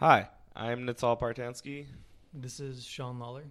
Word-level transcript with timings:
Hi, 0.00 0.28
I'm 0.56 0.86
Natal 0.86 1.14
Partansky, 1.14 1.84
This 2.32 2.58
is 2.58 2.84
Sean 2.86 3.18
Lawler. 3.18 3.44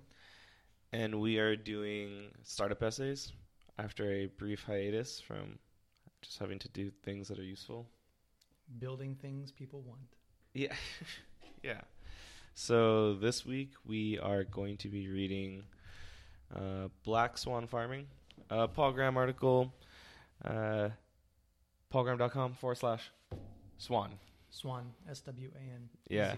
and 0.92 1.22
we 1.22 1.38
are 1.38 1.56
doing 1.56 2.32
startup 2.42 2.82
essays 2.82 3.34
after 3.78 4.12
a 4.12 4.26
brief 4.26 4.64
hiatus 4.64 5.22
from 5.22 5.60
just 6.24 6.40
having 6.40 6.58
to 6.58 6.68
do 6.70 6.90
things 7.04 7.28
that 7.28 7.38
are 7.38 7.44
useful. 7.44 7.88
Building 8.80 9.16
things 9.22 9.52
people 9.52 9.82
want. 9.82 10.16
Yeah, 10.56 10.74
yeah. 11.64 11.82
So 12.56 13.14
this 13.14 13.46
week 13.46 13.74
we 13.86 14.18
are 14.18 14.44
going 14.44 14.78
to 14.78 14.90
be 14.90 15.08
reading 15.08 15.62
uh, 16.56 16.88
Black 17.04 17.38
Swan 17.38 17.68
Farming, 17.68 18.08
a 18.50 18.68
Paul 18.68 18.94
Graham 18.94 19.18
article, 19.18 19.72
uh, 20.44 20.90
paulgraham.com 21.94 22.54
forward 22.54 22.80
slash 22.80 23.12
swan. 23.78 24.14
Swan, 24.50 24.92
S 25.10 25.22
W 25.22 25.50
A 25.56 25.60
N. 25.60 25.90
Yeah. 26.10 26.36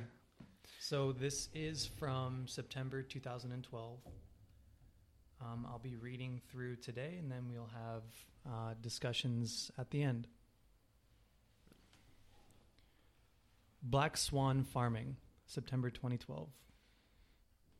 So 0.80 1.12
this 1.12 1.50
is 1.54 1.86
from 1.98 2.48
September 2.48 3.02
2012. 3.02 4.00
Um, 5.42 5.66
I'll 5.70 5.80
be 5.80 5.96
reading 5.96 6.42
through 6.52 6.78
today, 6.78 7.16
and 7.20 7.32
then 7.32 7.48
we'll 7.50 7.70
have 7.74 8.04
uh, 8.46 8.74
discussions 8.82 9.72
at 9.78 9.90
the 9.90 10.04
end. 10.04 10.28
Black 13.84 14.18
Swan 14.18 14.64
Farming, 14.64 15.16
September 15.48 15.90
2012. 15.90 16.50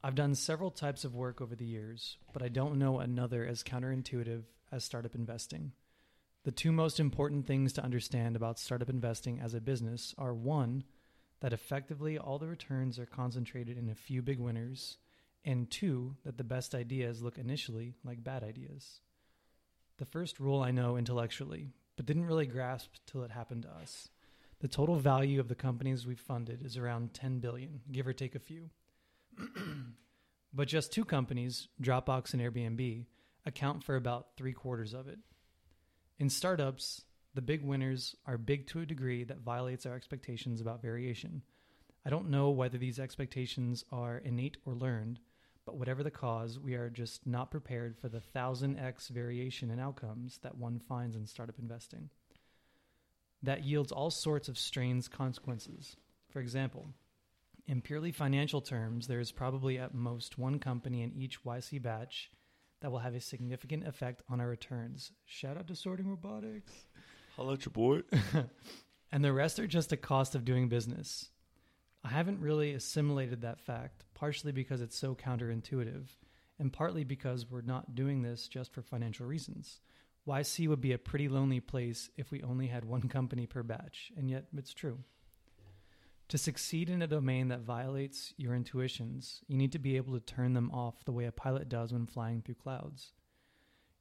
I've 0.04 0.16
done 0.16 0.34
several 0.34 0.72
types 0.72 1.06
of 1.06 1.14
work 1.14 1.42
over 1.42 1.56
the 1.56 1.66
years, 1.66 2.18
but 2.34 2.42
I 2.42 2.48
don't 2.48 2.80
know 2.80 3.00
another 3.00 3.46
as 3.46 3.62
counterintuitive 3.64 4.44
as 4.72 4.84
startup 4.84 5.14
investing. 5.14 5.74
The 6.44 6.52
two 6.52 6.72
most 6.72 7.00
important 7.00 7.46
things 7.46 7.72
to 7.74 7.84
understand 7.84 8.36
about 8.36 8.58
startup 8.58 8.90
investing 8.90 9.40
as 9.40 9.54
a 9.54 9.62
business 9.62 10.16
are 10.18 10.34
one, 10.34 10.84
that 11.40 11.54
effectively 11.54 12.18
all 12.18 12.40
the 12.40 12.48
returns 12.48 12.98
are 12.98 13.06
concentrated 13.06 13.78
in 13.78 13.90
a 13.90 13.96
few 13.96 14.24
big 14.24 14.40
winners, 14.40 14.98
and 15.46 15.70
two, 15.70 16.16
that 16.24 16.38
the 16.38 16.44
best 16.44 16.74
ideas 16.74 17.22
look 17.22 17.38
initially 17.38 17.96
like 18.04 18.24
bad 18.24 18.44
ideas. 18.44 19.02
The 19.98 20.06
first 20.06 20.40
rule 20.40 20.62
I 20.62 20.72
know 20.72 20.98
intellectually, 20.98 21.74
but 21.96 22.08
didn't 22.08 22.26
really 22.26 22.48
grasp 22.48 22.96
till 23.06 23.24
it 23.24 23.32
happened 23.32 23.64
to 23.64 23.70
us. 23.70 24.10
The 24.62 24.68
total 24.68 24.96
value 24.96 25.40
of 25.40 25.48
the 25.48 25.56
companies 25.56 26.08
we've 26.08 26.20
funded 26.20 26.64
is 26.64 26.78
around 26.78 27.14
10 27.14 27.40
billion, 27.40 27.82
give 27.92 28.08
or 28.08 28.14
take 28.14 28.34
a 28.34 28.40
few. 28.40 28.70
but 30.54 30.68
just 30.68 30.92
two 30.92 31.06
companies, 31.06 31.68
Dropbox 31.82 32.34
and 32.34 32.42
Airbnb, 32.42 33.06
account 33.46 33.84
for 33.84 33.96
about 33.96 34.30
three 34.38 34.54
quarters 34.54 34.94
of 34.94 35.08
it. 35.08 35.20
In 36.20 36.30
startups, 36.30 37.04
the 37.34 37.42
big 37.42 37.64
winners 37.64 38.16
are 38.26 38.38
big 38.38 38.68
to 38.68 38.82
a 38.82 38.86
degree 38.86 39.24
that 39.24 39.40
violates 39.40 39.86
our 39.86 39.96
expectations 39.96 40.62
about 40.62 40.82
variation. 40.82 41.42
I 42.06 42.10
don't 42.10 42.30
know 42.30 42.50
whether 42.50 42.78
these 42.78 43.00
expectations 43.00 43.86
are 43.92 44.18
innate 44.18 44.58
or 44.66 44.74
learned, 44.74 45.20
but 45.66 45.78
whatever 45.78 46.04
the 46.04 46.12
cause, 46.12 46.60
we 46.60 46.74
are 46.74 46.90
just 46.90 47.26
not 47.26 47.52
prepared 47.52 47.98
for 47.98 48.10
the 48.10 48.22
1000x 48.36 49.10
variation 49.10 49.70
in 49.72 49.80
outcomes 49.80 50.40
that 50.40 50.58
one 50.58 50.80
finds 50.80 51.16
in 51.16 51.26
startup 51.26 51.60
investing. 51.60 52.10
That 53.44 53.64
yields 53.64 53.92
all 53.92 54.12
sorts 54.12 54.50
of 54.50 54.58
strange 54.58 55.10
consequences. 55.10 55.96
For 56.30 56.40
example, 56.40 56.88
in 57.68 57.82
purely 57.82 58.12
financial 58.12 58.62
terms, 58.62 59.08
there 59.08 59.20
is 59.20 59.32
probably 59.32 59.78
at 59.78 59.94
most 59.94 60.38
one 60.38 60.60
company 60.60 61.04
in 61.04 61.14
each 61.14 61.44
YC 61.44 61.82
batch 61.82 62.32
that 62.82 62.92
will 62.92 63.00
have 63.00 63.16
a 63.16 63.22
significant 63.22 63.88
effect 63.88 64.22
on 64.30 64.42
our 64.42 64.48
returns. 64.48 65.12
Shout 65.26 65.58
out 65.58 65.68
to 65.68 65.76
Sorting 65.76 66.08
Robotics. 66.08 66.74
Hello, 67.36 67.52
your 67.52 67.72
boy. 67.72 68.02
and 69.12 69.24
the 69.24 69.32
rest 69.34 69.60
are 69.60 69.68
just 69.68 69.92
a 69.92 69.98
cost 69.98 70.36
of 70.36 70.46
doing 70.46 70.68
business. 70.68 71.30
I 72.04 72.10
haven't 72.10 72.42
really 72.42 72.74
assimilated 72.74 73.42
that 73.42 73.62
fact, 73.62 74.06
partially 74.16 74.52
because 74.52 74.82
it's 74.82 74.98
so 74.98 75.16
counterintuitive, 75.16 76.08
and 76.60 76.74
partly 76.74 77.04
because 77.04 77.50
we're 77.50 77.62
not 77.62 77.94
doing 77.94 78.24
this 78.24 78.48
just 78.48 78.74
for 78.74 78.82
financial 78.82 79.28
reasons. 79.28 79.80
YC 80.28 80.68
would 80.68 80.82
be 80.82 80.94
a 80.94 80.98
pretty 80.98 81.30
lonely 81.30 81.60
place 81.60 82.10
if 82.18 82.32
we 82.32 82.42
only 82.42 82.68
had 82.68 82.86
one 82.86 83.08
company 83.08 83.46
per 83.46 83.64
batch, 83.64 84.12
and 84.18 84.30
yet 84.30 84.46
it's 84.56 84.74
true. 84.74 85.00
To 86.32 86.38
succeed 86.38 86.90
in 86.90 87.02
a 87.02 87.08
domain 87.08 87.50
that 87.50 87.60
violates 87.60 88.34
your 88.38 88.56
intuitions, 88.56 89.42
you 89.50 89.58
need 89.58 89.74
to 89.74 89.80
be 89.80 89.98
able 89.98 90.14
to 90.14 90.22
turn 90.22 90.54
them 90.54 90.72
off 90.72 91.04
the 91.04 91.12
way 91.12 91.26
a 91.26 91.32
pilot 91.34 91.68
does 91.68 91.92
when 91.92 92.06
flying 92.06 92.42
through 92.42 92.56
clouds. 92.56 93.12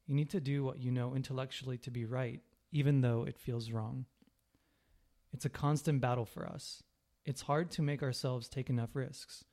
You 0.07 0.15
need 0.15 0.31
to 0.31 0.41
do 0.41 0.63
what 0.63 0.79
you 0.79 0.93
know 0.93 1.17
intellectually 1.17 1.77
to 1.79 1.91
be 1.91 2.05
right, 2.05 2.41
even 2.71 3.01
though 3.01 3.25
it 3.25 3.37
feels 3.37 3.73
wrong. 3.73 4.05
It's 5.33 5.45
a 5.45 5.49
constant 5.49 6.01
battle 6.01 6.25
for 6.25 6.47
us. 6.47 6.85
It's 7.25 7.43
hard 7.43 7.73
to 7.73 7.83
make 7.83 8.01
ourselves 8.01 8.49
take 8.49 8.71
enough 8.71 8.95
risks. 8.95 9.45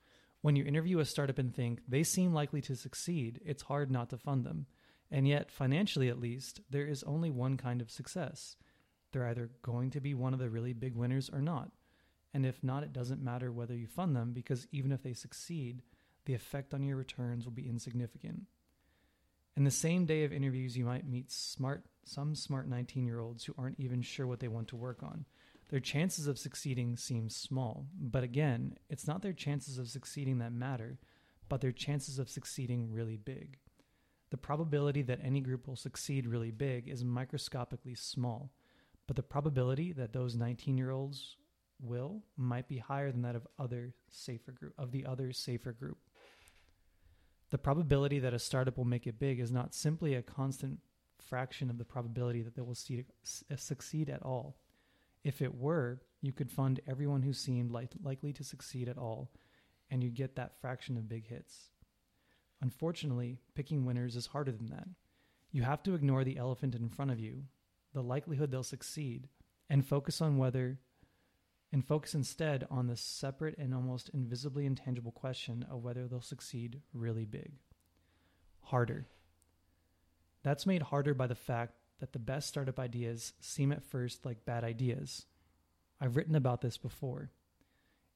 When 0.42 0.56
you 0.56 0.64
interview 0.64 1.00
a 1.00 1.06
startup 1.06 1.40
and 1.40 1.52
think 1.52 1.82
they 1.88 2.04
seem 2.04 2.32
likely 2.32 2.62
to 2.62 2.76
succeed, 2.76 3.42
it's 3.44 3.64
hard 3.64 3.90
not 3.90 4.12
to 4.12 4.20
fund 4.20 4.46
them. 4.46 4.68
And 5.10 5.28
yet, 5.28 5.50
financially 5.50 6.10
at 6.10 6.20
least, 6.20 6.62
there 6.70 6.86
is 6.86 7.02
only 7.02 7.32
one 7.32 7.58
kind 7.58 7.82
of 7.82 7.90
success. 7.90 8.56
They're 9.12 9.26
either 9.26 9.50
going 9.64 9.90
to 9.90 10.00
be 10.00 10.14
one 10.14 10.34
of 10.34 10.40
the 10.40 10.52
really 10.52 10.74
big 10.74 10.96
winners 10.96 11.28
or 11.34 11.42
not. 11.42 11.72
And 12.38 12.46
if 12.46 12.64
not, 12.64 12.84
it 12.84 12.94
doesn't 12.94 13.24
matter 13.24 13.52
whether 13.52 13.74
you 13.74 13.88
fund 13.88 14.16
them 14.16 14.32
because 14.32 14.68
even 14.72 14.92
if 14.92 15.02
they 15.02 15.14
succeed, 15.14 15.82
the 16.26 16.36
effect 16.36 16.72
on 16.72 16.84
your 16.84 16.96
returns 16.96 17.46
will 17.46 17.52
be 17.52 17.68
insignificant. 17.68 18.44
In 19.56 19.64
the 19.64 19.72
same 19.72 20.06
day 20.06 20.24
of 20.24 20.32
interviews, 20.32 20.78
you 20.78 20.86
might 20.86 21.10
meet 21.10 21.32
smart, 21.32 21.86
some 22.06 22.36
smart 22.36 22.70
19 22.70 23.08
year 23.08 23.20
olds 23.20 23.44
who 23.44 23.56
aren't 23.58 23.80
even 23.80 24.04
sure 24.04 24.28
what 24.28 24.40
they 24.40 24.50
want 24.50 24.68
to 24.68 24.76
work 24.76 25.02
on. 25.02 25.26
Their 25.70 25.80
chances 25.80 26.28
of 26.28 26.38
succeeding 26.38 26.96
seem 26.96 27.28
small, 27.28 27.88
but 28.00 28.24
again, 28.24 28.76
it's 28.88 29.08
not 29.08 29.24
their 29.24 29.34
chances 29.34 29.80
of 29.80 29.90
succeeding 29.90 30.38
that 30.38 30.54
matter, 30.54 31.00
but 31.50 31.62
their 31.62 31.72
chances 31.72 32.20
of 32.20 32.30
succeeding 32.30 32.92
really 32.92 33.18
big. 33.18 33.58
The 34.30 34.38
probability 34.38 35.02
that 35.02 35.22
any 35.24 35.42
group 35.42 35.68
will 35.68 35.76
succeed 35.76 36.28
really 36.28 36.52
big 36.52 36.88
is 36.88 37.04
microscopically 37.04 37.96
small, 37.96 38.52
but 39.08 39.16
the 39.16 39.24
probability 39.24 39.92
that 39.94 40.14
those 40.14 40.36
19 40.36 40.78
year 40.78 40.92
olds 40.92 41.36
will 41.80 42.24
might 42.36 42.68
be 42.68 42.78
higher 42.78 43.12
than 43.12 43.22
that 43.22 43.36
of 43.36 43.48
other 43.60 43.94
safer 44.10 44.52
group 44.52 44.74
of 44.78 44.92
the 44.92 45.06
other 45.06 45.32
safer 45.32 45.72
group. 45.72 45.98
The 47.50 47.58
probability 47.58 48.20
that 48.20 48.34
a 48.34 48.40
startup 48.40 48.78
will 48.78 48.86
make 48.86 49.08
it 49.08 49.20
big 49.20 49.40
is 49.40 49.52
not 49.52 49.74
simply 49.74 50.16
a 50.16 50.22
constant 50.22 50.80
fraction 51.20 51.70
of 51.70 51.78
the 51.78 51.86
probability 51.86 52.42
that 52.42 52.56
they 52.56 52.62
will 52.62 52.76
see, 52.76 53.06
uh, 53.52 53.56
succeed 53.56 54.10
at 54.10 54.24
all. 54.24 54.58
If 55.24 55.42
it 55.42 55.56
were, 55.56 56.02
you 56.22 56.32
could 56.32 56.52
fund 56.52 56.82
everyone 56.88 57.22
who 57.22 57.34
seemed 57.34 57.72
like, 57.72 57.92
likely 58.04 58.34
to 58.34 58.44
succeed 58.44 58.90
at 58.90 58.98
all, 58.98 59.32
and 59.90 60.04
you 60.04 60.10
get 60.10 60.36
that 60.36 60.60
fraction 60.60 60.98
of 60.98 61.10
big 61.10 61.28
hits. 61.28 61.70
Unfortunately, 62.62 63.40
picking 63.56 63.86
winners 63.86 64.16
is 64.16 64.28
harder 64.28 64.52
than 64.52 64.68
that. 64.68 64.88
You 65.52 65.62
have 65.64 65.84
to 65.84 65.96
ignore 65.96 66.24
the 66.24 66.38
elephant 66.38 66.76
in 66.76 66.90
front 66.90 67.12
of 67.12 67.20
you, 67.20 67.44
the 67.94 68.04
likelihood 68.04 68.52
they'll 68.52 68.64
succeed, 68.64 69.30
and 69.70 69.86
focus 69.86 70.22
on 70.22 70.38
whether 70.38 70.80
and 71.72 71.86
focus 71.86 72.16
instead 72.16 72.66
on 72.70 72.88
the 72.88 72.96
separate 72.96 73.58
and 73.58 73.74
almost 73.74 74.10
invisibly 74.14 74.66
intangible 74.66 75.12
question 75.12 75.66
of 75.70 75.84
whether 75.84 76.08
they'll 76.08 76.22
succeed 76.22 76.82
really 76.94 77.26
big. 77.26 77.54
Harder. 78.62 79.08
That's 80.44 80.66
made 80.66 80.82
harder 80.82 81.14
by 81.14 81.28
the 81.28 81.36
fact 81.36 81.74
that 82.00 82.14
the 82.14 82.20
best 82.20 82.48
startup 82.48 82.80
ideas 82.80 83.34
seem 83.40 83.72
at 83.72 83.84
first 83.84 84.26
like 84.26 84.46
bad 84.46 84.64
ideas. 84.64 85.26
I've 86.00 86.16
written 86.16 86.36
about 86.36 86.62
this 86.62 86.78
before. 86.78 87.32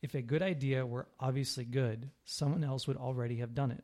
If 0.02 0.16
a 0.16 0.22
good 0.22 0.42
idea 0.42 0.86
were 0.86 1.08
obviously 1.20 1.66
good, 1.66 2.10
someone 2.24 2.64
else 2.64 2.88
would 2.88 2.98
already 2.98 3.38
have 3.38 3.54
done 3.54 3.72
it. 3.72 3.84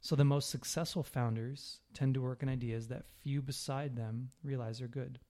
So 0.00 0.16
the 0.16 0.24
most 0.24 0.50
successful 0.50 1.04
founders 1.04 1.78
tend 1.94 2.14
to 2.14 2.22
work 2.22 2.42
on 2.42 2.48
ideas 2.48 2.88
that 2.88 3.06
few 3.22 3.40
beside 3.40 3.96
them 3.96 4.30
realize 4.42 4.80
are 4.80 4.88
good, 4.88 5.20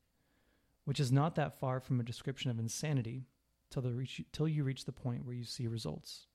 which 0.84 0.98
is 0.98 1.12
not 1.12 1.34
that 1.34 1.60
far 1.60 1.78
from 1.78 2.00
a 2.00 2.04
description 2.04 2.50
of 2.50 2.58
insanity 2.58 3.26
till, 3.72 3.82
reach, 3.82 4.22
till 4.32 4.46
you 4.46 4.62
reach 4.62 4.84
the 4.84 4.92
point 4.92 5.24
where 5.24 5.34
you 5.34 5.44
see 5.44 5.66
results. 5.66 6.26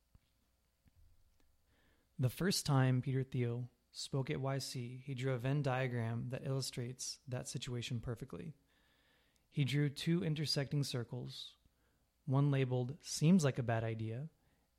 The 2.19 2.29
first 2.29 2.65
time 2.65 3.01
Peter 3.01 3.23
Thiel 3.23 3.69
spoke 3.91 4.29
at 4.29 4.37
YC, 4.37 5.03
he 5.03 5.13
drew 5.13 5.33
a 5.33 5.37
Venn 5.37 5.61
diagram 5.61 6.25
that 6.29 6.45
illustrates 6.45 7.19
that 7.27 7.47
situation 7.47 7.99
perfectly. 7.99 8.55
He 9.51 9.63
drew 9.63 9.89
two 9.89 10.23
intersecting 10.23 10.83
circles, 10.83 11.53
one 12.25 12.51
labeled 12.51 12.95
seems 13.01 13.43
like 13.43 13.57
a 13.57 13.63
bad 13.63 13.83
idea, 13.83 14.27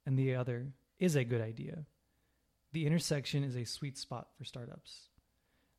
and 0.04 0.18
the 0.18 0.34
other 0.34 0.72
is 0.98 1.16
a 1.16 1.24
good 1.24 1.40
idea. 1.40 1.86
The 2.72 2.86
intersection 2.86 3.42
is 3.42 3.56
a 3.56 3.64
sweet 3.64 3.96
spot 3.96 4.28
for 4.36 4.44
startups. 4.44 5.08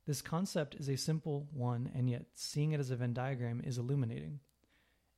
This 0.07 0.23
concept 0.23 0.75
is 0.75 0.89
a 0.89 0.97
simple 0.97 1.47
one, 1.53 1.91
and 1.93 2.09
yet 2.09 2.25
seeing 2.33 2.71
it 2.71 2.79
as 2.79 2.89
a 2.89 2.95
Venn 2.95 3.13
diagram 3.13 3.61
is 3.63 3.77
illuminating. 3.77 4.39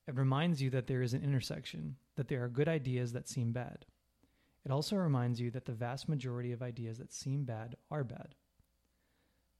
It 0.07 0.15
reminds 0.15 0.61
you 0.61 0.69
that 0.71 0.87
there 0.87 1.01
is 1.01 1.13
an 1.13 1.23
intersection, 1.23 1.95
that 2.15 2.27
there 2.27 2.43
are 2.43 2.49
good 2.49 2.67
ideas 2.67 3.13
that 3.13 3.29
seem 3.29 3.51
bad. 3.51 3.85
It 4.65 4.71
also 4.71 4.95
reminds 4.95 5.39
you 5.39 5.51
that 5.51 5.65
the 5.65 5.71
vast 5.71 6.09
majority 6.09 6.51
of 6.51 6.61
ideas 6.61 6.97
that 6.97 7.13
seem 7.13 7.45
bad 7.45 7.75
are 7.89 8.03
bad. 8.03 8.35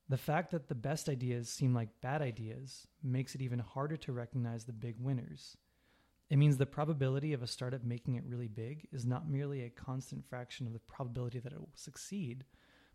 The 0.10 0.18
fact 0.18 0.52
that 0.52 0.68
the 0.68 0.76
best 0.76 1.08
ideas 1.08 1.50
seem 1.50 1.74
like 1.74 2.02
bad 2.02 2.22
ideas 2.22 2.88
makes 3.02 3.34
it 3.34 3.42
even 3.42 3.60
harder 3.60 3.98
to 3.98 4.12
recognize 4.12 4.66
the 4.66 4.74
big 4.74 4.96
winners. 5.00 5.56
It 6.30 6.38
means 6.38 6.58
the 6.58 6.66
probability 6.66 7.34
of 7.34 7.42
a 7.42 7.48
startup 7.48 7.84
making 7.84 8.16
it 8.16 8.26
really 8.26 8.48
big 8.48 8.88
is 8.92 9.06
not 9.06 9.30
merely 9.30 9.64
a 9.64 9.70
constant 9.70 10.26
fraction 10.26 10.68
of 10.68 10.74
the 10.74 10.80
probability 10.80 11.40
that 11.40 11.54
it 11.54 11.60
will 11.60 11.72
succeed, 11.76 12.46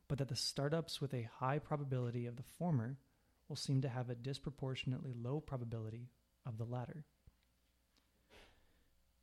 but 0.09 0.19
that 0.19 0.29
the 0.29 0.37
startups 0.37 1.01
with 1.01 1.15
a 1.15 1.29
high 1.39 1.59
probability 1.59 2.27
of 2.27 2.37
the 2.37 2.43
former 2.43 2.99
will 3.49 3.57
seem 3.57 3.81
to 3.83 3.89
have 3.89 4.11
a 4.11 4.15
disproportionately 4.15 5.13
low 5.15 5.41
probability 5.41 6.11
of 6.45 6.59
the 6.59 6.65
latter. 6.65 7.05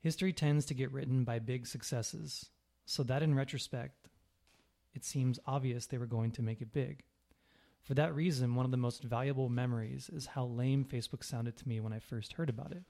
History 0.03 0.33
tends 0.33 0.65
to 0.65 0.73
get 0.73 0.91
written 0.91 1.23
by 1.23 1.39
big 1.39 1.65
successes, 1.65 2.50
so 2.85 3.03
that 3.03 3.23
in 3.23 3.33
retrospect, 3.33 4.09
it 4.94 5.05
seems 5.05 5.39
obvious 5.45 5.85
they 5.85 5.97
were 5.97 6.05
going 6.05 6.31
to 6.31 6.41
make 6.41 6.61
it 6.61 6.73
big. 6.73 7.03
For 7.83 7.94
that 7.94 8.13
reason, 8.13 8.53
one 8.53 8.65
of 8.65 8.71
the 8.71 8.75
most 8.75 9.01
valuable 9.01 9.47
memories 9.47 10.09
is 10.13 10.25
how 10.25 10.44
lame 10.44 10.83
Facebook 10.83 11.23
sounded 11.23 11.55
to 11.55 11.67
me 11.69 11.79
when 11.79 11.94
I 11.94 12.00
first 12.00 12.33
heard 12.33 12.50
about 12.50 12.73
it. 12.73 12.83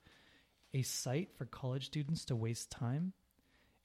A 0.74 0.82
site 0.82 1.30
for 1.38 1.46
college 1.46 1.86
students 1.86 2.26
to 2.26 2.36
waste 2.36 2.72
time? 2.72 3.14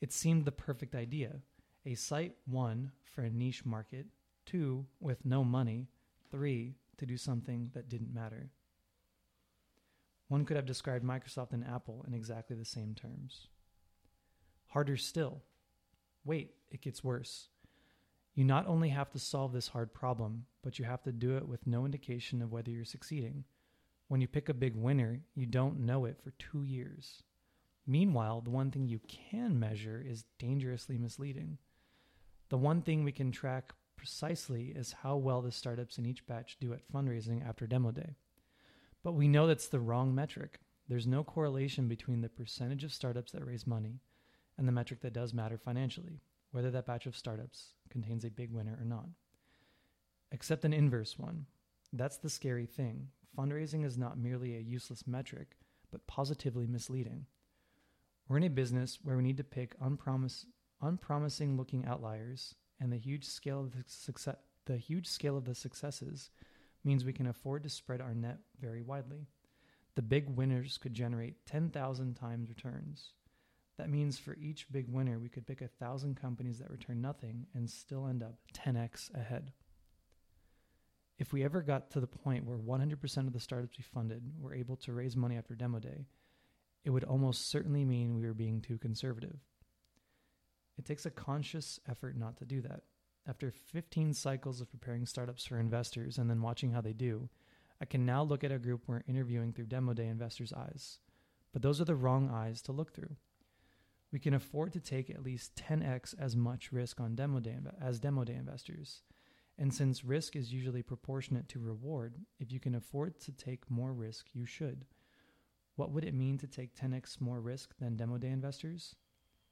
It 0.00 0.10
seemed 0.10 0.46
the 0.46 0.52
perfect 0.52 0.94
idea. 0.94 1.42
A 1.84 1.96
site, 1.96 2.34
one, 2.46 2.92
for 3.02 3.20
a 3.20 3.30
niche 3.30 3.66
market, 3.66 4.06
two, 4.46 4.86
with 5.00 5.26
no 5.26 5.44
money, 5.44 5.88
three, 6.30 6.76
to 6.96 7.04
do 7.04 7.18
something 7.18 7.72
that 7.74 7.90
didn't 7.90 8.14
matter. 8.14 8.48
One 10.28 10.44
could 10.44 10.56
have 10.56 10.66
described 10.66 11.04
Microsoft 11.04 11.52
and 11.52 11.64
Apple 11.64 12.04
in 12.06 12.14
exactly 12.14 12.54
the 12.56 12.64
same 12.64 12.94
terms. 12.94 13.48
Harder 14.68 14.96
still. 14.96 15.42
Wait, 16.24 16.52
it 16.70 16.82
gets 16.82 17.02
worse. 17.02 17.48
You 18.34 18.44
not 18.44 18.66
only 18.66 18.90
have 18.90 19.10
to 19.12 19.18
solve 19.18 19.52
this 19.52 19.68
hard 19.68 19.92
problem, 19.92 20.44
but 20.62 20.78
you 20.78 20.84
have 20.84 21.02
to 21.04 21.12
do 21.12 21.36
it 21.36 21.48
with 21.48 21.66
no 21.66 21.84
indication 21.84 22.42
of 22.42 22.52
whether 22.52 22.70
you're 22.70 22.84
succeeding. 22.84 23.44
When 24.08 24.20
you 24.20 24.28
pick 24.28 24.48
a 24.48 24.54
big 24.54 24.76
winner, 24.76 25.20
you 25.34 25.46
don't 25.46 25.80
know 25.80 26.04
it 26.04 26.20
for 26.22 26.30
two 26.32 26.62
years. 26.62 27.22
Meanwhile, 27.86 28.42
the 28.42 28.50
one 28.50 28.70
thing 28.70 28.86
you 28.86 29.00
can 29.08 29.58
measure 29.58 30.04
is 30.06 30.26
dangerously 30.38 30.98
misleading. 30.98 31.58
The 32.50 32.58
one 32.58 32.82
thing 32.82 33.02
we 33.02 33.12
can 33.12 33.32
track 33.32 33.72
precisely 33.96 34.74
is 34.76 34.92
how 34.92 35.16
well 35.16 35.40
the 35.40 35.50
startups 35.50 35.98
in 35.98 36.06
each 36.06 36.26
batch 36.26 36.58
do 36.60 36.72
at 36.74 36.86
fundraising 36.92 37.46
after 37.46 37.66
demo 37.66 37.90
day. 37.90 38.16
But 39.02 39.12
we 39.12 39.28
know 39.28 39.46
that's 39.46 39.68
the 39.68 39.80
wrong 39.80 40.14
metric. 40.14 40.60
There's 40.88 41.06
no 41.06 41.22
correlation 41.22 41.88
between 41.88 42.20
the 42.20 42.28
percentage 42.28 42.84
of 42.84 42.92
startups 42.92 43.32
that 43.32 43.46
raise 43.46 43.66
money 43.66 44.00
and 44.56 44.66
the 44.66 44.72
metric 44.72 45.00
that 45.02 45.12
does 45.12 45.32
matter 45.32 45.56
financially, 45.56 46.20
whether 46.50 46.70
that 46.70 46.86
batch 46.86 47.06
of 47.06 47.16
startups 47.16 47.74
contains 47.90 48.24
a 48.24 48.30
big 48.30 48.52
winner 48.52 48.76
or 48.80 48.84
not. 48.84 49.06
Except 50.32 50.64
an 50.64 50.72
inverse 50.72 51.18
one. 51.18 51.46
That's 51.92 52.18
the 52.18 52.28
scary 52.30 52.66
thing. 52.66 53.08
Fundraising 53.36 53.84
is 53.84 53.96
not 53.96 54.18
merely 54.18 54.56
a 54.56 54.60
useless 54.60 55.06
metric, 55.06 55.56
but 55.90 56.06
positively 56.06 56.66
misleading. 56.66 57.26
We're 58.28 58.38
in 58.38 58.42
a 58.42 58.50
business 58.50 58.98
where 59.02 59.16
we 59.16 59.22
need 59.22 59.38
to 59.38 59.44
pick 59.44 59.78
unpromis- 59.80 60.46
unpromising 60.82 61.56
looking 61.56 61.86
outliers, 61.86 62.54
and 62.80 62.92
the 62.92 62.98
huge 62.98 63.24
scale 63.24 63.60
of 63.60 63.72
the, 63.72 63.84
success, 63.86 64.36
the 64.66 64.76
huge 64.76 65.06
scale 65.06 65.36
of 65.36 65.44
the 65.44 65.54
successes 65.54 66.30
means 66.84 67.04
we 67.04 67.12
can 67.12 67.26
afford 67.26 67.62
to 67.62 67.68
spread 67.68 68.00
our 68.00 68.14
net 68.14 68.38
very 68.60 68.82
widely. 68.82 69.26
The 69.94 70.02
big 70.02 70.28
winners 70.28 70.78
could 70.78 70.94
generate 70.94 71.44
10,000 71.46 72.14
times 72.14 72.48
returns. 72.48 73.12
That 73.78 73.90
means 73.90 74.18
for 74.18 74.36
each 74.40 74.70
big 74.70 74.88
winner, 74.88 75.18
we 75.18 75.28
could 75.28 75.46
pick 75.46 75.62
a 75.62 75.68
thousand 75.68 76.20
companies 76.20 76.58
that 76.58 76.70
return 76.70 77.00
nothing 77.00 77.46
and 77.54 77.68
still 77.70 78.06
end 78.06 78.22
up 78.22 78.34
10x 78.52 79.14
ahead. 79.14 79.52
If 81.18 81.32
we 81.32 81.44
ever 81.44 81.62
got 81.62 81.90
to 81.92 82.00
the 82.00 82.06
point 82.06 82.44
where 82.44 82.58
100% 82.58 83.26
of 83.26 83.32
the 83.32 83.40
startups 83.40 83.76
we 83.76 83.82
funded 83.82 84.22
were 84.40 84.54
able 84.54 84.76
to 84.76 84.92
raise 84.92 85.16
money 85.16 85.36
after 85.36 85.54
demo 85.54 85.80
day, 85.80 86.06
it 86.84 86.90
would 86.90 87.04
almost 87.04 87.50
certainly 87.50 87.84
mean 87.84 88.14
we 88.14 88.26
were 88.26 88.34
being 88.34 88.60
too 88.60 88.78
conservative. 88.78 89.38
It 90.78 90.84
takes 90.84 91.06
a 91.06 91.10
conscious 91.10 91.80
effort 91.88 92.16
not 92.16 92.36
to 92.38 92.44
do 92.44 92.60
that. 92.62 92.82
After 93.28 93.50
15 93.50 94.14
cycles 94.14 94.62
of 94.62 94.70
preparing 94.70 95.04
startups 95.04 95.44
for 95.44 95.60
investors 95.60 96.16
and 96.16 96.30
then 96.30 96.40
watching 96.40 96.72
how 96.72 96.80
they 96.80 96.94
do, 96.94 97.28
I 97.78 97.84
can 97.84 98.06
now 98.06 98.22
look 98.22 98.42
at 98.42 98.50
a 98.50 98.58
group 98.58 98.84
we're 98.86 99.02
interviewing 99.06 99.52
through 99.52 99.66
Demo 99.66 99.92
Day 99.92 100.06
investors' 100.06 100.54
eyes. 100.54 101.00
But 101.52 101.60
those 101.60 101.78
are 101.78 101.84
the 101.84 101.94
wrong 101.94 102.30
eyes 102.30 102.62
to 102.62 102.72
look 102.72 102.94
through. 102.94 103.16
We 104.10 104.18
can 104.18 104.32
afford 104.32 104.72
to 104.72 104.80
take 104.80 105.10
at 105.10 105.22
least 105.22 105.54
10x 105.56 106.14
as 106.18 106.36
much 106.36 106.72
risk 106.72 107.00
on 107.00 107.14
demo 107.14 107.40
day 107.40 107.58
as 107.78 108.00
demo 108.00 108.24
day 108.24 108.34
investors. 108.34 109.02
And 109.58 109.74
since 109.74 110.04
risk 110.04 110.34
is 110.34 110.50
usually 110.50 110.82
proportionate 110.82 111.50
to 111.50 111.58
reward, 111.58 112.14
if 112.40 112.50
you 112.50 112.60
can 112.60 112.74
afford 112.74 113.20
to 113.20 113.32
take 113.32 113.70
more 113.70 113.92
risk, 113.92 114.28
you 114.32 114.46
should. 114.46 114.86
What 115.76 115.90
would 115.90 116.04
it 116.04 116.14
mean 116.14 116.38
to 116.38 116.46
take 116.46 116.74
10x 116.74 117.20
more 117.20 117.42
risk 117.42 117.76
than 117.78 117.96
demo 117.96 118.16
day 118.16 118.30
investors? 118.30 118.94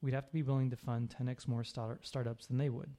We'd 0.01 0.15
have 0.15 0.27
to 0.27 0.33
be 0.33 0.43
willing 0.43 0.71
to 0.71 0.77
fund 0.77 1.15
10x 1.15 1.47
more 1.47 1.65
start- 1.65 2.07
startups 2.07 2.47
than 2.47 2.57
they 2.57 2.71
would 2.71 2.97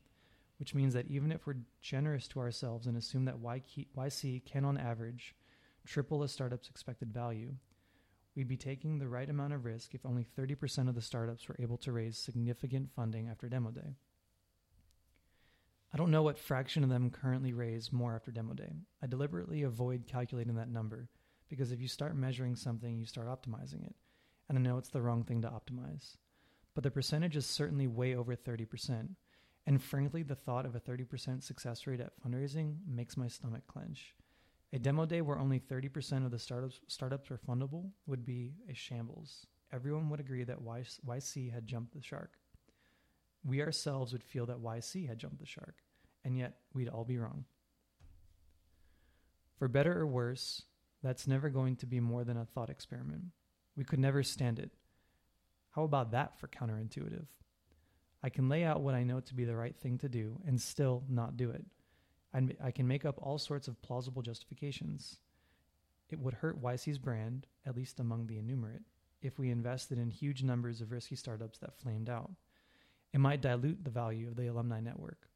which 0.57 0.75
means 0.75 0.93
that 0.93 1.07
even 1.07 1.31
if 1.31 1.45
we're 1.45 1.55
generous 1.81 2.27
to 2.29 2.39
ourselves 2.39 2.87
and 2.87 2.97
assume 2.97 3.25
that 3.25 3.41
YC 3.41 4.45
can, 4.45 4.65
on 4.65 4.77
average, 4.77 5.35
triple 5.85 6.23
a 6.23 6.27
startup's 6.27 6.69
expected 6.69 7.13
value, 7.13 7.53
we'd 8.35 8.47
be 8.47 8.57
taking 8.57 8.99
the 8.99 9.07
right 9.07 9.29
amount 9.29 9.53
of 9.53 9.65
risk 9.65 9.93
if 9.93 10.05
only 10.05 10.25
30% 10.37 10.89
of 10.89 10.95
the 10.95 11.01
startups 11.01 11.47
were 11.47 11.55
able 11.59 11.77
to 11.77 11.91
raise 11.91 12.17
significant 12.17 12.89
funding 12.95 13.27
after 13.29 13.47
demo 13.47 13.71
day. 13.71 13.95
I 15.93 15.97
don't 15.97 16.11
know 16.11 16.23
what 16.23 16.37
fraction 16.37 16.83
of 16.83 16.89
them 16.89 17.09
currently 17.09 17.53
raise 17.53 17.93
more 17.93 18.13
after 18.13 18.31
demo 18.31 18.53
day. 18.53 18.73
I 19.01 19.07
deliberately 19.07 19.63
avoid 19.63 20.05
calculating 20.05 20.55
that 20.55 20.69
number 20.69 21.07
because 21.49 21.71
if 21.71 21.79
you 21.79 21.87
start 21.87 22.15
measuring 22.15 22.55
something, 22.55 22.97
you 22.97 23.05
start 23.05 23.27
optimizing 23.27 23.85
it. 23.85 23.95
And 24.49 24.57
I 24.57 24.61
know 24.61 24.77
it's 24.77 24.89
the 24.89 25.01
wrong 25.01 25.23
thing 25.23 25.41
to 25.43 25.49
optimize. 25.49 26.17
But 26.75 26.83
the 26.83 26.91
percentage 26.91 27.37
is 27.37 27.45
certainly 27.45 27.87
way 27.87 28.15
over 28.15 28.35
30%, 28.35 29.09
and 29.67 29.83
frankly, 29.83 30.23
the 30.23 30.33
thought 30.33 30.65
of 30.65 30.75
a 30.75 30.79
30% 30.79 31.43
success 31.43 31.85
rate 31.85 31.99
at 31.99 32.13
fundraising 32.25 32.77
makes 32.87 33.17
my 33.17 33.27
stomach 33.27 33.67
clench. 33.67 34.15
A 34.71 34.79
demo 34.79 35.05
day 35.05 35.21
where 35.21 35.37
only 35.37 35.59
30% 35.59 36.25
of 36.25 36.31
the 36.31 36.39
startups, 36.39 36.79
startups 36.87 37.29
were 37.29 37.37
fundable 37.37 37.91
would 38.05 38.25
be 38.25 38.53
a 38.69 38.73
shambles. 38.73 39.45
Everyone 39.73 40.09
would 40.09 40.21
agree 40.21 40.45
that 40.45 40.63
YC 40.63 41.53
had 41.53 41.67
jumped 41.67 41.93
the 41.93 42.01
shark. 42.01 42.31
We 43.43 43.61
ourselves 43.61 44.13
would 44.13 44.23
feel 44.23 44.45
that 44.45 44.63
YC 44.63 45.05
had 45.05 45.19
jumped 45.19 45.39
the 45.39 45.45
shark, 45.45 45.75
and 46.23 46.37
yet 46.37 46.59
we'd 46.73 46.89
all 46.89 47.03
be 47.03 47.17
wrong. 47.17 47.43
For 49.59 49.67
better 49.67 49.99
or 49.99 50.07
worse, 50.07 50.63
that's 51.03 51.27
never 51.27 51.49
going 51.49 51.75
to 51.77 51.85
be 51.85 51.99
more 51.99 52.23
than 52.23 52.37
a 52.37 52.45
thought 52.45 52.69
experiment. 52.69 53.25
We 53.75 53.83
could 53.83 53.99
never 53.99 54.23
stand 54.23 54.59
it. 54.59 54.71
How 55.71 55.83
about 55.83 56.11
that 56.11 56.39
for 56.39 56.47
counterintuitive? 56.47 57.27
I 58.23 58.29
can 58.29 58.49
lay 58.49 58.63
out 58.63 58.81
what 58.81 58.95
I 58.95 59.03
know 59.03 59.19
to 59.19 59.33
be 59.33 59.45
the 59.45 59.55
right 59.55 59.75
thing 59.75 59.97
to 59.99 60.09
do 60.09 60.39
and 60.45 60.59
still 60.59 61.03
not 61.07 61.37
do 61.37 61.51
it. 61.51 61.65
I 62.63 62.71
can 62.71 62.87
make 62.87 63.05
up 63.05 63.19
all 63.21 63.39
sorts 63.39 63.67
of 63.67 63.81
plausible 63.81 64.21
justifications. 64.21 65.17
It 66.09 66.19
would 66.19 66.35
hurt 66.35 66.61
YC's 66.61 66.99
brand, 66.99 67.47
at 67.65 67.75
least 67.75 67.99
among 67.99 68.27
the 68.27 68.37
innumerate, 68.37 68.83
if 69.21 69.39
we 69.39 69.49
invested 69.49 69.97
in 69.97 70.11
huge 70.11 70.43
numbers 70.43 70.79
of 70.79 70.91
risky 70.91 71.15
startups 71.15 71.57
that 71.59 71.79
flamed 71.79 72.09
out. 72.09 72.31
It 73.13 73.19
might 73.19 73.41
dilute 73.41 73.83
the 73.83 73.89
value 73.89 74.27
of 74.27 74.35
the 74.35 74.47
alumni 74.47 74.79
network. 74.79 75.29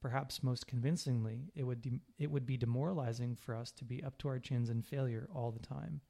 Perhaps 0.00 0.42
most 0.42 0.66
convincingly, 0.66 1.50
it 1.54 1.64
would, 1.64 1.82
de- 1.82 2.00
it 2.18 2.30
would 2.30 2.46
be 2.46 2.56
demoralizing 2.56 3.34
for 3.34 3.54
us 3.54 3.70
to 3.72 3.84
be 3.84 4.02
up 4.02 4.16
to 4.18 4.28
our 4.28 4.38
chins 4.38 4.70
in 4.70 4.82
failure 4.82 5.28
all 5.34 5.50
the 5.50 5.66
time. 5.66 6.00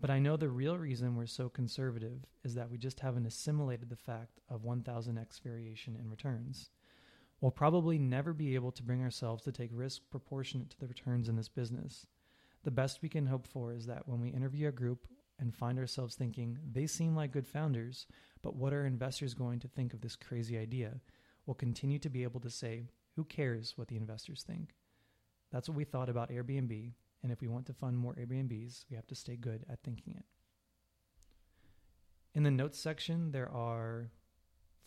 But 0.00 0.10
I 0.10 0.18
know 0.18 0.36
the 0.36 0.48
real 0.48 0.76
reason 0.76 1.16
we're 1.16 1.26
so 1.26 1.48
conservative 1.48 2.26
is 2.44 2.54
that 2.54 2.70
we 2.70 2.78
just 2.78 3.00
haven't 3.00 3.26
assimilated 3.26 3.88
the 3.88 3.96
fact 3.96 4.40
of 4.48 4.62
1000x 4.62 5.40
variation 5.42 5.96
in 5.96 6.10
returns. 6.10 6.70
We'll 7.40 7.50
probably 7.50 7.98
never 7.98 8.32
be 8.32 8.54
able 8.54 8.72
to 8.72 8.82
bring 8.82 9.02
ourselves 9.02 9.44
to 9.44 9.52
take 9.52 9.70
risk 9.72 10.02
proportionate 10.10 10.70
to 10.70 10.80
the 10.80 10.86
returns 10.86 11.28
in 11.28 11.36
this 11.36 11.48
business. 11.48 12.06
The 12.64 12.70
best 12.70 13.02
we 13.02 13.08
can 13.08 13.26
hope 13.26 13.46
for 13.46 13.72
is 13.72 13.86
that 13.86 14.08
when 14.08 14.20
we 14.20 14.30
interview 14.30 14.68
a 14.68 14.72
group 14.72 15.06
and 15.38 15.54
find 15.54 15.78
ourselves 15.78 16.14
thinking, 16.14 16.58
they 16.72 16.86
seem 16.86 17.14
like 17.14 17.32
good 17.32 17.46
founders, 17.46 18.06
but 18.42 18.56
what 18.56 18.72
are 18.72 18.86
investors 18.86 19.34
going 19.34 19.58
to 19.60 19.68
think 19.68 19.92
of 19.92 20.00
this 20.00 20.16
crazy 20.16 20.56
idea? 20.56 21.00
We'll 21.44 21.54
continue 21.54 21.98
to 21.98 22.08
be 22.08 22.22
able 22.22 22.40
to 22.40 22.50
say, 22.50 22.84
who 23.16 23.24
cares 23.24 23.74
what 23.76 23.88
the 23.88 23.96
investors 23.96 24.42
think? 24.42 24.74
That's 25.52 25.68
what 25.68 25.76
we 25.76 25.84
thought 25.84 26.08
about 26.08 26.30
Airbnb, 26.30 26.92
and 27.24 27.32
if 27.32 27.40
we 27.40 27.48
want 27.48 27.64
to 27.66 27.72
fund 27.72 27.96
more 27.96 28.14
Airbnbs, 28.14 28.84
we 28.90 28.96
have 28.96 29.06
to 29.06 29.14
stay 29.14 29.34
good 29.34 29.64
at 29.70 29.82
thinking 29.82 30.14
it. 30.14 30.24
In 32.34 32.42
the 32.42 32.50
notes 32.50 32.78
section, 32.78 33.32
there 33.32 33.50
are 33.50 34.10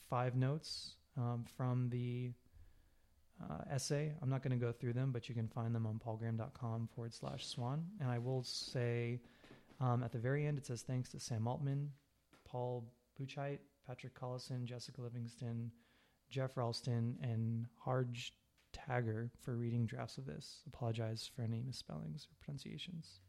five 0.08 0.36
notes 0.36 0.94
um, 1.18 1.46
from 1.58 1.90
the 1.90 2.32
uh, 3.44 3.64
essay. 3.72 4.14
I'm 4.22 4.30
not 4.30 4.44
going 4.44 4.58
to 4.58 4.64
go 4.64 4.72
through 4.72 4.94
them, 4.94 5.12
but 5.12 5.28
you 5.28 5.34
can 5.34 5.48
find 5.48 5.74
them 5.74 5.88
on 5.88 6.00
paulgraham.com 6.00 6.90
forward 6.94 7.14
slash 7.14 7.44
swan. 7.44 7.86
And 8.00 8.12
I 8.12 8.20
will 8.20 8.44
say 8.44 9.20
um, 9.82 10.04
at 10.04 10.12
the 10.12 10.20
very 10.20 10.46
end, 10.46 10.60
it 10.60 10.68
says 10.68 10.84
thanks 10.84 11.10
to 11.10 11.20
Sam 11.20 11.48
Altman, 11.48 11.90
Paul 12.46 12.86
Buchheit, 13.20 13.60
Patrick 13.88 14.14
Collison, 14.14 14.66
Jessica 14.66 15.02
Livingston, 15.02 15.72
Jeff 16.30 16.56
Ralston, 16.56 17.18
and 17.24 17.66
Harj 17.84 18.32
Taggar 18.78 19.30
for 19.42 19.56
reading 19.56 19.86
drafts 19.86 20.18
of 20.18 20.26
this. 20.26 20.62
Apologize 20.68 21.30
for 21.36 21.42
any 21.42 21.62
misspellings 21.66 22.28
or 22.30 22.36
pronunciations. 22.44 23.20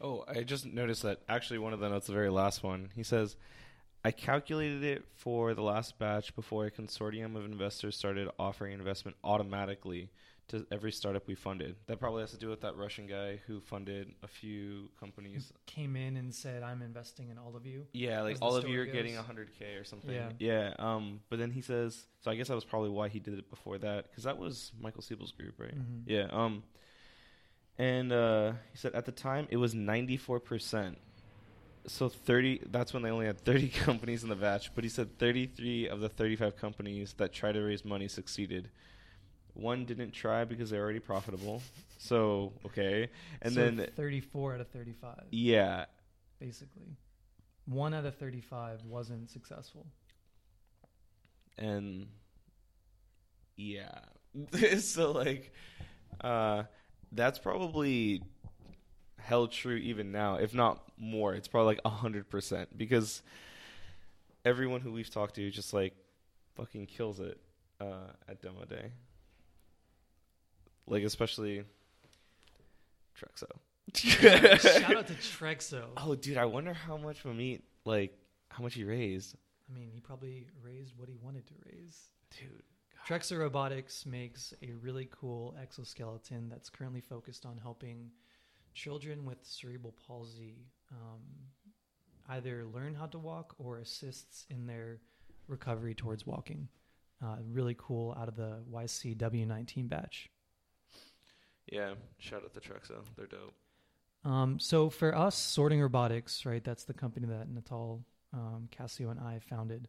Oh, 0.00 0.24
I 0.28 0.42
just 0.42 0.66
noticed 0.66 1.02
that 1.02 1.20
actually 1.28 1.58
one 1.58 1.72
of 1.72 1.80
the 1.80 1.88
notes, 1.88 2.06
the 2.06 2.12
very 2.12 2.30
last 2.30 2.62
one, 2.62 2.90
he 2.94 3.02
says, 3.02 3.36
I 4.04 4.12
calculated 4.12 4.84
it 4.84 5.04
for 5.16 5.54
the 5.54 5.62
last 5.62 5.98
batch 5.98 6.34
before 6.36 6.66
a 6.66 6.70
consortium 6.70 7.34
of 7.36 7.44
investors 7.44 7.96
started 7.96 8.28
offering 8.38 8.72
investment 8.72 9.16
automatically 9.24 10.10
to 10.48 10.66
every 10.72 10.92
startup 10.92 11.26
we 11.26 11.34
funded. 11.34 11.76
That 11.86 12.00
probably 12.00 12.22
has 12.22 12.30
to 12.30 12.38
do 12.38 12.48
with 12.48 12.62
that 12.62 12.76
Russian 12.76 13.06
guy 13.06 13.40
who 13.46 13.60
funded 13.60 14.12
a 14.22 14.26
few 14.28 14.88
companies. 14.98 15.52
Came 15.66 15.94
in 15.96 16.16
and 16.16 16.34
said, 16.34 16.62
"I'm 16.62 16.82
investing 16.82 17.28
in 17.30 17.38
all 17.38 17.54
of 17.56 17.66
you." 17.66 17.86
Yeah, 17.92 18.22
like 18.22 18.38
all 18.40 18.56
of 18.56 18.66
you 18.68 18.80
are 18.80 18.86
getting 18.86 19.14
goes. 19.14 19.24
100k 19.24 19.80
or 19.80 19.84
something. 19.84 20.10
Yeah. 20.14 20.30
Yeah. 20.38 20.74
Um. 20.78 21.20
But 21.28 21.38
then 21.38 21.50
he 21.50 21.60
says, 21.60 22.06
so 22.20 22.30
I 22.30 22.34
guess 22.36 22.48
that 22.48 22.54
was 22.54 22.64
probably 22.64 22.90
why 22.90 23.08
he 23.08 23.18
did 23.20 23.38
it 23.38 23.50
before 23.50 23.78
that, 23.78 24.10
because 24.10 24.24
that 24.24 24.38
was 24.38 24.72
Michael 24.80 25.02
Seibel's 25.02 25.32
group, 25.32 25.54
right? 25.58 25.74
Mhm. 25.76 26.02
Yeah. 26.06 26.26
Um. 26.30 26.62
And 27.76 28.12
uh, 28.12 28.52
he 28.72 28.78
said 28.78 28.94
at 28.94 29.04
the 29.04 29.12
time 29.12 29.46
it 29.50 29.56
was 29.56 29.74
94 29.74 30.40
percent. 30.40 30.98
So 31.86 32.08
30. 32.08 32.62
That's 32.70 32.92
when 32.92 33.02
they 33.02 33.10
only 33.10 33.26
had 33.26 33.38
30 33.40 33.68
companies 33.84 34.22
in 34.22 34.28
the 34.28 34.36
batch. 34.36 34.74
But 34.74 34.84
he 34.84 34.90
said 34.90 35.18
33 35.18 35.88
of 35.88 36.00
the 36.00 36.08
35 36.08 36.56
companies 36.56 37.14
that 37.18 37.32
tried 37.32 37.52
to 37.52 37.60
raise 37.60 37.84
money 37.84 38.08
succeeded. 38.08 38.70
One 39.58 39.84
didn't 39.84 40.12
try 40.12 40.44
because 40.44 40.70
they're 40.70 40.82
already 40.82 41.00
profitable. 41.00 41.62
So 41.98 42.52
okay. 42.66 43.10
And 43.42 43.52
So 43.52 43.60
then 43.60 43.86
34 43.96 44.54
out 44.54 44.60
of 44.60 44.68
35, 44.68 45.24
yeah, 45.30 45.86
basically. 46.38 46.96
One 47.66 47.92
out 47.92 48.06
of 48.06 48.16
35 48.16 48.84
wasn't 48.84 49.28
successful. 49.30 49.86
and 51.58 52.06
yeah 53.56 53.98
so 54.78 55.10
like 55.10 55.52
uh 56.20 56.62
that's 57.10 57.38
probably 57.40 58.22
held 59.18 59.50
true 59.50 59.74
even 59.74 60.12
now 60.12 60.36
if 60.36 60.54
not 60.54 60.80
more 60.96 61.34
it's 61.34 61.48
probably 61.48 61.74
like 61.74 61.80
a 61.84 61.88
hundred 61.90 62.30
percent 62.30 62.68
because 62.78 63.22
everyone 64.44 64.80
who 64.80 64.92
we've 64.92 65.10
talked 65.10 65.34
to 65.34 65.50
just 65.50 65.74
like 65.74 65.94
fucking 66.54 66.86
kills 66.86 67.18
it 67.18 67.40
uh 67.80 68.12
at 68.28 68.40
demo 68.40 68.64
day 68.64 68.92
like 70.90 71.02
especially 71.04 71.64
Trexo. 73.18 73.46
Shout 73.94 74.96
out 74.96 75.06
to 75.08 75.14
Trexo. 75.14 75.84
oh 75.96 76.14
dude 76.14 76.36
i 76.36 76.44
wonder 76.44 76.72
how 76.74 76.96
much 76.96 77.24
Manmeet 77.24 77.62
like 77.84 78.12
how 78.50 78.62
much 78.62 78.74
he 78.74 78.84
raised 78.84 79.34
I 79.70 79.74
mean, 79.78 79.90
he 79.92 80.00
probably 80.00 80.46
raised 80.62 80.94
what 80.96 81.08
he 81.10 81.16
wanted 81.20 81.46
to 81.48 81.54
raise. 81.66 82.08
dude 82.38 82.62
Trexo 83.06 83.38
Robotics 83.38 84.04
makes 84.06 84.52
a 84.62 84.72
really 84.82 85.08
cool 85.10 85.54
exoskeleton 85.60 86.48
that's 86.50 86.68
currently 86.68 87.00
focused 87.00 87.46
on 87.46 87.56
helping 87.58 88.10
children 88.74 89.24
with 89.24 89.38
cerebral 89.42 89.94
palsy 90.06 90.66
um, 90.92 91.20
either 92.28 92.66
learn 92.66 92.94
how 92.94 93.06
to 93.06 93.18
walk 93.18 93.54
or 93.58 93.78
assists 93.78 94.46
in 94.50 94.66
their 94.66 94.98
recovery 95.46 95.94
towards 95.94 96.26
walking. 96.26 96.68
Uh, 97.24 97.36
really 97.50 97.74
cool 97.78 98.14
out 98.20 98.28
of 98.28 98.36
the 98.36 98.58
YCW19 98.70 99.88
batch. 99.88 100.28
Yeah 101.72 101.94
shout 102.18 102.42
out 102.44 102.52
to 102.54 102.60
Trexo 102.60 103.02
they're 103.16 103.26
dope 103.26 103.54
Um, 104.24 104.58
so 104.58 104.90
for 104.90 105.14
us, 105.16 105.36
Sorting 105.36 105.80
Robotics, 105.80 106.44
right? 106.44 106.62
That's 106.62 106.84
the 106.84 106.92
company 106.92 107.26
that 107.28 107.48
Natal, 107.48 108.04
um, 108.32 108.68
Cassio, 108.70 109.10
and 109.10 109.20
I 109.20 109.38
founded. 109.38 109.88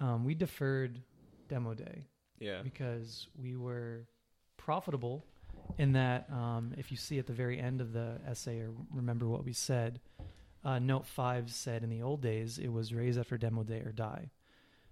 Um, 0.00 0.24
we 0.24 0.34
deferred 0.34 1.00
demo 1.48 1.72
day 1.74 2.06
yeah 2.38 2.62
because 2.62 3.28
we 3.40 3.56
were 3.56 4.06
profitable 4.56 5.24
in 5.78 5.92
that 5.92 6.28
um, 6.30 6.72
if 6.76 6.90
you 6.90 6.96
see 6.96 7.18
at 7.18 7.26
the 7.26 7.32
very 7.32 7.58
end 7.60 7.80
of 7.80 7.92
the 7.92 8.18
essay 8.28 8.58
or 8.60 8.70
remember 8.92 9.26
what 9.28 9.44
we 9.44 9.52
said 9.52 10.00
uh, 10.64 10.78
note 10.78 11.06
5 11.06 11.50
said 11.50 11.82
in 11.84 11.90
the 11.90 12.02
old 12.02 12.20
days 12.22 12.58
it 12.58 12.68
was 12.68 12.92
raise 12.92 13.16
after 13.18 13.36
demo 13.38 13.62
day 13.62 13.80
or 13.80 13.92
die 13.92 14.30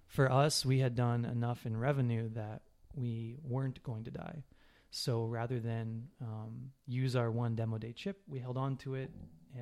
for 0.06 0.30
us 0.30 0.64
we 0.64 0.78
had 0.80 0.94
done 0.94 1.24
enough 1.24 1.66
in 1.66 1.76
revenue 1.76 2.28
that 2.30 2.62
we 2.94 3.36
weren't 3.42 3.82
going 3.82 4.04
to 4.04 4.10
die 4.10 4.44
so 4.94 5.24
rather 5.24 5.58
than 5.58 6.06
um, 6.20 6.70
use 6.86 7.16
our 7.16 7.30
one 7.30 7.54
demo 7.56 7.78
day 7.78 7.92
chip 7.92 8.20
we 8.28 8.38
held 8.38 8.56
on 8.58 8.76
to 8.76 8.94
it 8.94 9.10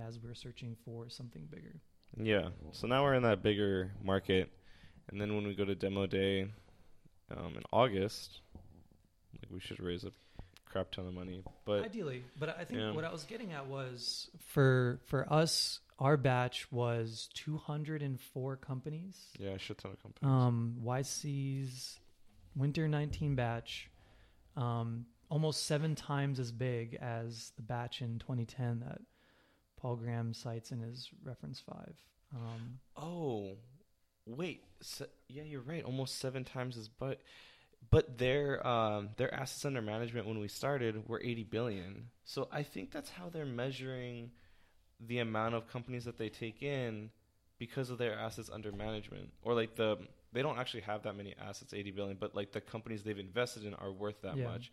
as 0.07 0.19
we 0.21 0.29
were 0.29 0.35
searching 0.35 0.77
for 0.85 1.09
something 1.09 1.47
bigger 1.51 1.81
Yeah. 2.17 2.49
So 2.73 2.87
now 2.89 3.03
we're 3.05 3.15
in 3.15 3.23
that 3.23 3.41
bigger 3.43 3.93
market, 4.03 4.51
and 5.09 5.21
then 5.21 5.35
when 5.37 5.47
we 5.47 5.55
go 5.55 5.65
to 5.65 5.75
demo 5.77 6.07
day 6.07 6.43
um, 7.31 7.53
in 7.57 7.63
August, 7.73 8.41
like 9.41 9.51
we 9.53 9.61
should 9.61 9.79
raise 9.81 10.03
a 10.05 10.11
crap 10.65 10.91
ton 10.91 11.07
of 11.07 11.15
money. 11.15 11.43
But 11.65 11.83
ideally 11.85 12.23
but 12.39 12.49
i 12.59 12.65
think 12.65 12.81
Yeah. 12.81 12.93
what 12.93 13.05
i 13.05 13.11
was 13.11 13.25
getting 13.25 13.53
at 13.53 13.67
was 13.67 14.31
for 14.53 15.01
for 15.07 15.27
us 15.33 15.81
our 15.99 16.17
batch 16.17 16.71
was 16.73 17.29
204 17.35 18.57
companies 18.57 19.17
yeah, 19.39 19.51
a 19.51 19.59
shit 19.59 19.79
ton 19.79 19.91
of 19.93 20.03
companies. 20.03 20.29
um 20.33 20.77
yc's 20.85 21.99
winter 22.57 22.87
19 22.89 23.35
batch 23.35 23.91
um 24.57 25.07
almost 25.31 25.65
seven 25.67 25.95
times 25.95 26.39
as 26.39 26.53
big 26.53 26.97
as 27.01 27.53
the 27.57 27.63
batch 27.63 28.03
in 28.03 28.19
2010 28.19 28.81
that 28.81 29.01
paul 29.79 29.97
graham 29.97 30.35
cites 30.35 30.71
in 30.73 30.81
his 30.81 31.09
reference 31.25 31.61
5 31.61 31.95
um 32.35 32.79
oh, 32.97 33.57
wait. 34.27 34.63
Se- 34.81 35.07
yeah, 35.29 35.43
you're 35.43 35.63
right. 35.63 35.83
Almost 35.85 36.19
seven 36.19 36.45
times 36.45 36.77
as 36.77 36.89
but. 36.89 37.21
But 37.91 38.19
their 38.19 38.65
um, 38.65 39.09
their 39.17 39.33
assets 39.35 39.65
under 39.65 39.81
management 39.83 40.27
when 40.29 40.39
we 40.39 40.47
started 40.49 41.09
were 41.09 41.21
80 41.21 41.45
billion. 41.45 42.11
So 42.25 42.47
I 42.53 42.63
think 42.63 42.93
that's 42.93 43.09
how 43.11 43.31
they're 43.31 43.47
measuring 43.47 44.31
the 45.01 45.19
amount 45.19 45.55
of 45.55 45.67
companies 45.67 46.05
that 46.05 46.19
they 46.19 46.29
take 46.29 46.63
in 46.63 47.11
because 47.59 47.89
of 47.91 47.97
their 47.99 48.17
assets 48.17 48.51
under 48.53 48.71
management 48.71 49.31
or 49.43 49.55
like 49.55 49.75
the 49.77 49.97
they 50.33 50.43
don't 50.43 50.59
actually 50.59 50.83
have 50.83 51.03
that 51.05 51.17
many 51.17 51.35
assets 51.41 51.73
80 51.75 51.91
billion 51.93 52.17
but 52.21 52.35
like 52.37 52.53
the 52.53 52.61
companies 52.61 53.03
they've 53.03 53.19
invested 53.19 53.65
in 53.65 53.73
are 53.75 53.91
worth 53.91 54.21
that 54.23 54.37
Yeah. 54.37 54.45
much 54.45 54.71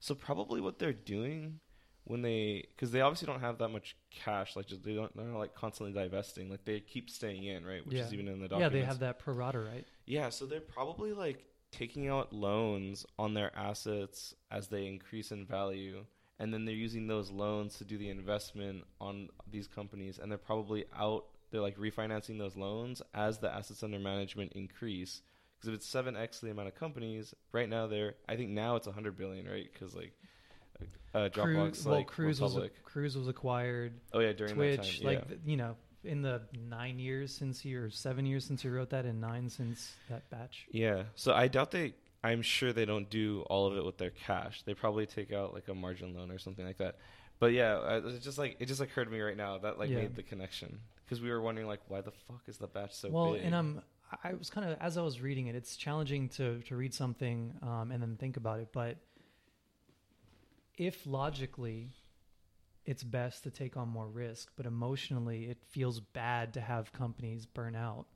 so 0.00 0.14
probably 0.14 0.60
what 0.60 0.78
they're 0.78 0.92
doing 0.92 1.60
when 2.04 2.22
they 2.22 2.66
because 2.74 2.90
they 2.90 3.00
obviously 3.02 3.26
don't 3.26 3.40
have 3.40 3.58
that 3.58 3.68
much 3.68 3.94
cash 4.10 4.56
like 4.56 4.66
just 4.66 4.82
they 4.82 4.94
don't 4.94 5.14
they're 5.16 5.26
not 5.26 5.38
like 5.38 5.54
constantly 5.54 5.92
divesting 5.92 6.50
like 6.50 6.64
they 6.64 6.80
keep 6.80 7.08
staying 7.08 7.44
in 7.44 7.64
right 7.64 7.86
which 7.86 7.96
is 7.96 8.12
even 8.12 8.26
in 8.26 8.40
the 8.40 8.48
documents. 8.48 8.74
yeah 8.74 8.80
they 8.80 8.84
have 8.84 8.98
that 8.98 9.18
pro 9.18 9.32
rata 9.34 9.60
right 9.60 9.86
yeah, 10.10 10.28
so 10.28 10.44
they're 10.44 10.60
probably 10.60 11.12
like 11.12 11.44
taking 11.70 12.08
out 12.08 12.32
loans 12.32 13.06
on 13.16 13.32
their 13.32 13.56
assets 13.56 14.34
as 14.50 14.66
they 14.66 14.88
increase 14.88 15.30
in 15.30 15.46
value, 15.46 16.04
and 16.40 16.52
then 16.52 16.64
they're 16.64 16.74
using 16.74 17.06
those 17.06 17.30
loans 17.30 17.76
to 17.78 17.84
do 17.84 17.96
the 17.96 18.08
investment 18.10 18.82
on 19.00 19.28
these 19.48 19.68
companies, 19.68 20.18
and 20.18 20.28
they're 20.28 20.36
probably 20.36 20.84
out. 20.98 21.26
They're 21.52 21.60
like 21.60 21.78
refinancing 21.78 22.38
those 22.38 22.56
loans 22.56 23.02
as 23.14 23.38
the 23.38 23.54
assets 23.54 23.84
under 23.84 24.00
management 24.00 24.52
increase. 24.54 25.22
Because 25.60 25.68
if 25.68 25.74
it's 25.74 25.86
seven 25.86 26.16
x 26.16 26.40
the 26.40 26.50
amount 26.50 26.68
of 26.68 26.74
companies, 26.74 27.34
right 27.52 27.68
now 27.68 27.86
they're 27.86 28.14
I 28.28 28.36
think 28.36 28.50
now 28.50 28.76
it's 28.76 28.86
hundred 28.86 29.18
billion, 29.18 29.46
right? 29.46 29.68
Because 29.70 29.94
like 29.94 30.12
uh, 31.14 31.28
Dropbox, 31.28 31.84
well 31.84 31.96
like 31.96 32.06
cruise 32.06 32.40
was 32.40 32.56
cruise 32.84 33.16
was 33.16 33.28
acquired 33.28 33.92
oh 34.14 34.20
yeah, 34.20 34.32
during 34.32 34.54
Twitch, 34.54 34.76
that 34.76 35.04
time, 35.04 35.06
like 35.06 35.18
yeah. 35.18 35.24
th- 35.24 35.40
you 35.44 35.56
know, 35.56 35.76
in 36.04 36.22
the 36.22 36.42
nine 36.68 36.98
years 36.98 37.34
since 37.34 37.60
he 37.60 37.74
or 37.74 37.90
seven 37.90 38.24
years 38.24 38.44
since 38.44 38.62
he 38.62 38.68
wrote 38.68 38.90
that, 38.90 39.04
and 39.04 39.20
nine 39.20 39.50
since 39.50 39.92
that 40.08 40.28
batch. 40.30 40.66
Yeah. 40.70 41.04
So 41.14 41.32
I 41.34 41.48
doubt 41.48 41.70
they. 41.70 41.94
I'm 42.22 42.42
sure 42.42 42.74
they 42.74 42.84
don't 42.84 43.08
do 43.08 43.46
all 43.48 43.66
of 43.66 43.78
it 43.78 43.84
with 43.84 43.96
their 43.96 44.10
cash. 44.10 44.62
They 44.66 44.74
probably 44.74 45.06
take 45.06 45.32
out 45.32 45.54
like 45.54 45.68
a 45.68 45.74
margin 45.74 46.14
loan 46.14 46.30
or 46.30 46.38
something 46.38 46.66
like 46.66 46.76
that. 46.76 46.96
But 47.38 47.54
yeah, 47.54 48.00
it's 48.04 48.22
just 48.22 48.36
like 48.36 48.56
it 48.60 48.66
just 48.66 48.82
occurred 48.82 49.06
to 49.06 49.10
me 49.10 49.20
right 49.20 49.36
now 49.36 49.56
that 49.58 49.78
like 49.78 49.88
Yeah. 49.88 49.96
made 49.96 50.14
the 50.14 50.22
connection 50.22 50.80
because 51.04 51.22
we 51.22 51.30
were 51.30 51.40
wondering 51.40 51.66
like 51.66 51.80
why 51.88 52.02
the 52.02 52.10
fuck 52.10 52.42
is 52.46 52.58
the 52.58 52.66
batch 52.66 52.94
so 52.94 53.08
well, 53.10 53.32
big? 53.32 53.42
and 53.42 53.54
um, 53.54 53.82
I 54.24 54.34
was 54.34 54.50
kind 54.50 54.68
of 54.68 54.78
as 54.80 54.96
I 54.98 55.02
was 55.02 55.20
reading 55.20 55.46
it, 55.46 55.54
it's 55.54 55.76
challenging 55.76 56.28
to 56.30 56.60
to 56.62 56.76
read 56.76 56.94
something 56.94 57.54
um, 57.62 57.90
and 57.92 58.02
then 58.02 58.16
think 58.16 58.36
about 58.36 58.60
it. 58.60 58.68
But 58.72 58.96
if 60.76 61.06
logically, 61.06 61.90
it's 62.86 63.02
best 63.02 63.44
to 63.44 63.50
take 63.50 63.76
on 63.76 63.88
more 63.88 64.08
risk, 64.08 64.50
but 64.56 64.66
emotionally, 64.66 65.44
it 65.44 65.58
feels 65.68 66.00
bad 66.00 66.54
to 66.54 66.60
have 66.60 66.92
companies 66.92 67.46
burn 67.46 67.76
out. 67.76 68.06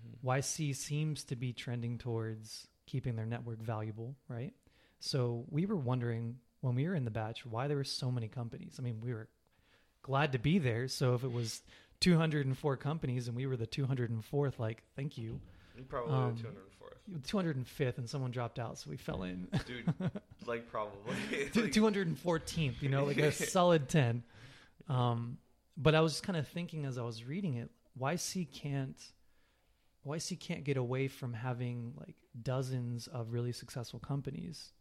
Mhm. 0.00 0.24
YC 0.24 0.72
seems 0.72 1.24
to 1.24 1.36
be 1.36 1.52
trending 1.52 1.98
towards 1.98 2.68
keeping 2.86 3.16
their 3.16 3.26
network 3.26 3.58
valuable, 3.60 4.14
right? 4.28 4.54
So 5.00 5.44
we 5.50 5.66
were 5.66 5.76
wondering 5.76 6.38
when 6.60 6.74
we 6.74 6.86
were 6.88 6.94
in 6.94 7.04
the 7.04 7.10
batch 7.10 7.44
why 7.44 7.68
there 7.68 7.76
were 7.76 7.84
so 7.84 8.10
many 8.10 8.28
companies. 8.28 8.76
I 8.78 8.82
mean, 8.82 9.00
we 9.00 9.12
were 9.12 9.28
glad 10.02 10.32
to 10.32 10.38
be 10.38 10.58
there. 10.58 10.88
So 10.88 11.14
if 11.14 11.24
it 11.24 11.32
was 11.32 11.62
204 12.04 12.76
companies 12.76 13.28
and 13.28 13.36
we 13.36 13.46
were 13.46 13.56
the 13.56 13.66
204th, 13.66 14.58
like, 14.58 14.82
thank 14.94 15.16
you. 15.16 15.40
probably 15.88 16.14
um, 16.14 16.36
204. 16.36 16.90
205th 17.22 17.98
and 17.98 18.08
someone 18.08 18.30
dropped 18.30 18.58
out, 18.58 18.78
so 18.78 18.90
we 18.90 18.96
fell 18.96 19.22
in. 19.22 19.48
Dude, 19.66 19.92
like 20.46 20.70
probably. 20.70 21.16
Like- 21.54 21.72
214th, 21.72 22.82
you 22.82 22.88
know, 22.88 23.04
like 23.04 23.18
a 23.18 23.32
solid 23.32 23.88
10. 23.88 24.22
Um, 24.88 25.38
but 25.76 25.94
I 25.94 26.00
was 26.00 26.12
just 26.12 26.24
kind 26.24 26.36
of 26.38 26.46
thinking 26.48 26.84
as 26.84 26.98
I 26.98 27.02
was 27.02 27.24
reading 27.24 27.54
it, 27.54 27.70
YC 28.00 28.52
can't 28.52 28.96
YC 30.06 30.38
can't 30.38 30.64
get 30.64 30.76
away 30.76 31.08
from 31.08 31.32
having 31.32 31.94
like 31.98 32.16
dozens 32.42 33.06
of 33.06 33.32
really 33.32 33.52
successful 33.52 33.98
companies, 33.98 34.72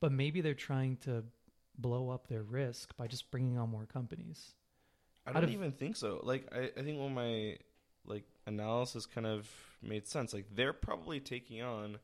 but 0.00 0.10
maybe 0.10 0.40
they're 0.40 0.54
trying 0.54 0.96
to 0.96 1.22
blow 1.78 2.10
up 2.10 2.26
their 2.26 2.42
risk 2.42 2.96
by 2.96 3.06
just 3.06 3.30
bringing 3.30 3.56
on 3.58 3.70
more 3.70 3.86
companies. 3.86 4.54
I 5.26 5.32
don't 5.32 5.50
even 5.50 5.72
think 5.72 5.96
so. 5.96 6.20
Like 6.22 6.46
I, 6.54 6.70
I 6.78 6.82
think 6.82 6.98
when 7.00 7.14
my 7.14 7.56
like 8.06 8.24
analysis 8.46 9.06
kind 9.06 9.26
of 9.26 9.48
made 9.82 10.06
sense. 10.06 10.32
Like 10.32 10.46
they're 10.54 10.72
probably 10.72 11.20
taking 11.20 11.62
on 11.62 11.98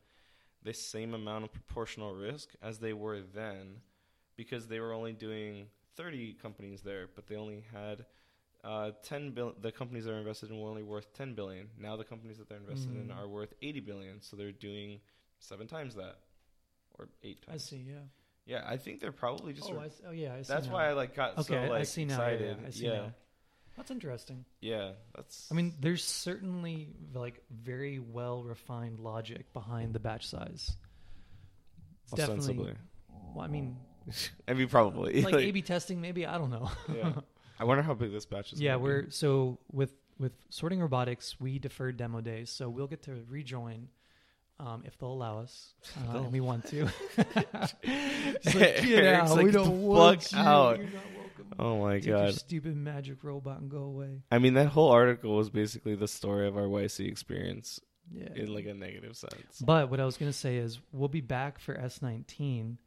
the 0.63 0.73
same 0.73 1.13
amount 1.13 1.43
of 1.43 1.51
proportional 1.53 2.13
risk 2.13 2.49
as 2.61 2.79
they 2.79 2.93
were 2.93 3.19
then, 3.21 3.81
because 4.35 4.67
they 4.67 4.79
were 4.79 4.93
only 4.93 5.13
doing 5.13 5.67
thirty 5.95 6.33
companies 6.33 6.81
there, 6.81 7.07
but 7.13 7.27
they 7.27 7.35
only 7.35 7.63
had 7.73 8.05
uh, 8.63 8.91
ten 9.03 9.31
bill. 9.31 9.53
The 9.59 9.71
companies 9.71 10.05
that 10.05 10.13
are 10.13 10.19
invested 10.19 10.49
in 10.51 10.59
were 10.59 10.69
only 10.69 10.83
worth 10.83 11.13
ten 11.13 11.33
billion. 11.33 11.69
Now 11.79 11.95
the 11.97 12.03
companies 12.03 12.37
that 12.37 12.49
they're 12.49 12.57
invested 12.59 12.91
in 12.91 13.07
Mm. 13.07 13.17
are 13.17 13.27
worth 13.27 13.53
eighty 13.61 13.79
billion. 13.79 14.21
So 14.21 14.35
they're 14.35 14.51
doing 14.51 14.99
seven 15.39 15.67
times 15.67 15.95
that, 15.95 16.17
or 16.97 17.09
eight 17.23 17.45
times. 17.45 17.55
I 17.55 17.69
see. 17.69 17.85
Yeah. 17.87 18.05
Yeah, 18.45 18.63
I 18.67 18.77
think 18.77 18.99
they're 18.99 19.11
probably 19.11 19.53
just. 19.53 19.69
Oh, 19.71 19.77
a- 19.77 19.81
I, 19.81 19.89
oh 20.07 20.11
yeah. 20.11 20.33
I 20.35 20.41
see 20.41 20.53
that's 20.53 20.67
now. 20.67 20.73
why 20.73 20.89
I 20.89 20.93
like 20.93 21.15
got 21.15 21.37
Okay, 21.39 21.53
so 21.53 21.55
I- 21.57 21.67
like 21.69 21.81
I 21.81 21.83
see 21.83 22.05
now. 22.05 22.17
Yeah, 22.19 22.27
excited. 22.27 22.57
yeah, 22.61 22.67
I 22.67 22.69
see 22.71 22.85
yeah. 22.85 22.93
now. 22.93 23.13
That's 23.77 23.91
interesting. 23.91 24.45
Yeah, 24.59 24.91
that's. 25.15 25.47
I 25.51 25.55
mean, 25.55 25.73
there's 25.79 26.03
certainly 26.03 26.89
like 27.13 27.41
very 27.49 27.99
well 27.99 28.43
refined 28.43 28.99
logic 28.99 29.51
behind 29.53 29.93
the 29.93 29.99
batch 29.99 30.27
size. 30.27 30.75
It's 32.03 32.13
ostensibly. 32.13 32.65
definitely. 32.65 32.81
Well, 33.35 33.45
I 33.45 33.47
mean, 33.47 33.77
I 34.47 34.53
mean, 34.53 34.67
probably. 34.67 35.21
like 35.23 35.35
A/B 35.35 35.61
testing, 35.63 36.01
maybe 36.01 36.25
I 36.25 36.37
don't 36.37 36.49
know. 36.49 36.69
yeah. 36.93 37.13
I 37.59 37.63
wonder 37.63 37.83
how 37.83 37.93
big 37.93 38.11
this 38.11 38.25
batch 38.25 38.53
is. 38.53 38.59
yeah, 38.59 38.71
gonna 38.71 38.79
be. 38.79 38.83
we're 38.83 39.09
so 39.11 39.59
with 39.71 39.93
with 40.19 40.33
sorting 40.49 40.79
robotics, 40.81 41.39
we 41.39 41.57
deferred 41.59 41.97
demo 41.97 42.21
days, 42.21 42.49
so 42.49 42.69
we'll 42.69 42.87
get 42.87 43.03
to 43.03 43.23
rejoin 43.29 43.87
um, 44.61 44.83
if 44.85 44.97
they'll 44.97 45.11
allow 45.11 45.39
us, 45.39 45.73
uh, 46.13 46.19
and 46.19 46.31
we 46.31 46.39
want 46.39 46.65
to. 46.67 46.87
Like, 48.45 48.55
Eric's 48.55 48.85
get 48.85 49.13
out! 49.13 49.29
like, 49.31 49.45
we 49.45 49.51
don't 49.51 49.81
want 49.81 50.23
fuck 50.23 50.31
you. 50.31 50.37
out." 50.37 50.77
You're 50.77 50.87
not 50.87 51.03
welcome. 51.17 51.45
Oh 51.59 51.79
my 51.81 51.93
Take 51.95 52.05
your 52.05 52.17
god. 52.17 52.33
stupid 52.35 52.75
magic 52.75 53.23
robot 53.23 53.59
and 53.59 53.69
go 53.69 53.79
away. 53.79 54.21
I 54.31 54.39
mean, 54.39 54.53
that 54.55 54.67
whole 54.67 54.89
article 54.91 55.35
was 55.35 55.49
basically 55.49 55.95
the 55.95 56.07
story 56.07 56.47
of 56.47 56.55
our 56.57 56.63
YC 56.63 57.07
experience 57.07 57.79
Yeah. 58.13 58.29
in 58.35 58.53
like 58.53 58.65
a 58.65 58.73
negative 58.73 59.15
sense. 59.17 59.59
But 59.61 59.89
what 59.89 59.99
I 59.99 60.05
was 60.05 60.17
going 60.17 60.31
to 60.31 60.37
say 60.37 60.57
is 60.57 60.79
we'll 60.91 61.09
be 61.09 61.21
back 61.21 61.59
for 61.59 61.75
S19 61.75 62.77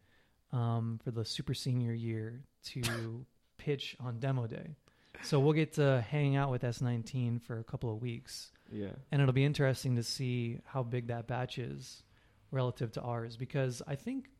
um, 0.52 1.00
for 1.04 1.11
the 1.11 1.25
super 1.25 1.54
senior 1.54 1.93
year 1.93 2.43
to 2.73 3.26
pitch 3.59 3.97
on 4.00 4.19
demo 4.19 4.47
day. 4.47 4.76
So 5.23 5.40
we'll 5.40 5.52
get 5.52 5.75
to 5.75 6.04
hang 6.11 6.37
out 6.37 6.50
with 6.50 6.62
S19 6.62 7.43
for 7.43 7.59
a 7.59 7.64
couple 7.64 7.93
of 7.93 8.00
weeks. 8.02 8.50
Yeah. 8.71 8.92
And 9.12 9.21
it'll 9.23 9.35
be 9.35 9.44
interesting 9.44 9.97
to 9.97 10.02
see 10.02 10.61
how 10.64 10.83
big 10.83 11.09
that 11.09 11.26
batch 11.26 11.59
is 11.59 12.02
relative 12.50 12.92
to 12.92 13.02
ours 13.02 13.37
because 13.37 13.83
I 13.87 13.94
think 13.97 14.30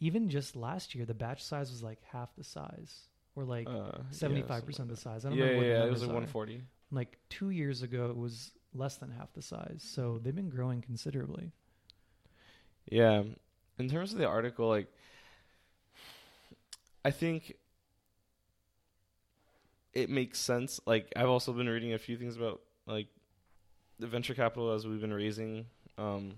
even 0.00 0.28
just 0.28 0.56
last 0.56 0.94
year, 0.94 1.04
the 1.06 1.14
batch 1.14 1.42
size 1.42 1.70
was 1.70 1.82
like 1.82 2.02
half 2.04 2.34
the 2.36 2.44
size 2.44 3.08
or 3.34 3.44
like 3.44 3.70
Uh, 3.70 4.02
75% 4.10 4.74
something 4.74 4.80
of 4.80 4.88
the 4.88 4.96
size. 4.96 5.24
I 5.24 5.30
don't 5.30 5.38
yeah, 5.38 5.44
remember 5.44 5.64
yeah, 5.64 5.78
the 5.78 5.80
yeah, 5.80 5.86
it 5.86 5.90
was 5.90 6.02
like 6.02 6.10
are. 6.10 6.14
140. 6.14 6.62
Like 6.90 7.18
two 7.28 7.50
years 7.50 7.82
ago, 7.82 8.06
it 8.10 8.16
was 8.16 8.52
less 8.74 8.96
than 8.96 9.10
half 9.10 9.32
the 9.34 9.42
size. 9.42 9.82
So 9.86 10.18
they've 10.22 10.34
been 10.34 10.50
growing 10.50 10.82
considerably. 10.82 11.52
Yeah. 12.90 13.24
In 13.78 13.88
terms 13.88 14.12
of 14.12 14.18
the 14.18 14.26
article, 14.26 14.68
like, 14.68 14.88
I 17.04 17.10
think 17.10 17.56
it 19.92 20.10
makes 20.10 20.38
sense. 20.38 20.80
Like, 20.86 21.12
I've 21.16 21.28
also 21.28 21.52
been 21.52 21.68
reading 21.68 21.92
a 21.94 21.98
few 21.98 22.16
things 22.16 22.36
about 22.36 22.60
like 22.86 23.08
the 23.98 24.06
venture 24.06 24.34
capital 24.34 24.72
as 24.72 24.86
we've 24.86 25.00
been 25.00 25.12
raising 25.12 25.66
um, 25.98 26.34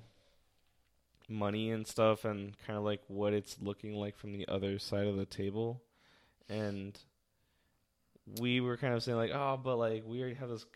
money 1.29 1.71
and 1.71 1.87
stuff, 1.87 2.25
and 2.25 2.57
kind 2.67 2.79
of 2.79 2.85
like 2.85 3.01
what 3.09 3.33
it's 3.33 3.57
looking 3.61 3.95
like 3.95 4.17
from 4.17 4.33
the 4.33 4.47
other 4.49 4.79
side 4.79 5.07
of 5.07 5.17
the 5.17 5.27
table. 5.27 5.83
And 6.49 6.99
we 8.41 8.61
were 8.61 8.77
kind 8.77 8.95
of 8.95 9.03
saying 9.03 9.19
like, 9.19 9.33
oh, 9.33 9.59
but 9.63 9.77
like 9.77 10.05
we 10.07 10.21
already 10.21 10.37
have 10.37 10.49
this 10.49 10.67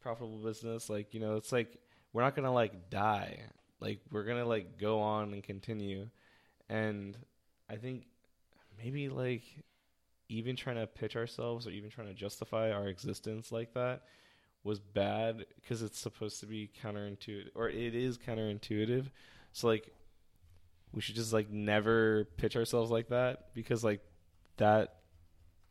profitable 0.00 0.38
business. 0.38 0.90
Like, 0.90 1.14
you 1.14 1.20
know, 1.20 1.36
it's 1.36 1.52
like 1.52 1.78
we're 2.12 2.22
not 2.22 2.34
gonna 2.34 2.52
like 2.52 2.90
die. 2.90 3.38
Like 3.80 4.00
we're 4.10 4.24
gonna 4.24 4.44
like 4.44 4.78
go 4.78 5.00
on 5.00 5.32
and 5.32 5.42
continue. 5.42 6.08
And 6.68 7.16
I 7.70 7.76
think 7.76 8.06
maybe 8.82 9.08
like 9.08 9.42
even 10.28 10.56
trying 10.56 10.76
to 10.76 10.86
pitch 10.86 11.16
ourselves 11.16 11.66
or 11.66 11.70
even 11.70 11.90
trying 11.90 12.08
to 12.08 12.14
justify 12.14 12.70
our 12.70 12.88
existence 12.88 13.52
like 13.52 13.74
that 13.74 14.02
was 14.64 14.78
bad 14.78 15.44
because 15.60 15.82
it's 15.82 15.98
supposed 15.98 16.40
to 16.40 16.46
be 16.46 16.70
counterintuitive 16.82 17.50
or 17.54 17.68
it 17.68 17.94
is 17.94 18.18
counterintuitive. 18.18 19.06
So 19.52 19.66
like 19.66 19.92
we 20.92 21.00
should 21.00 21.14
just 21.14 21.32
like 21.32 21.50
never 21.50 22.26
pitch 22.36 22.56
ourselves 22.56 22.90
like 22.90 23.08
that 23.08 23.54
because 23.54 23.82
like 23.82 24.00
that 24.58 24.96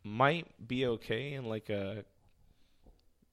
might 0.04 0.46
be 0.66 0.86
okay 0.86 1.34
in 1.34 1.44
like 1.44 1.70
a 1.70 2.04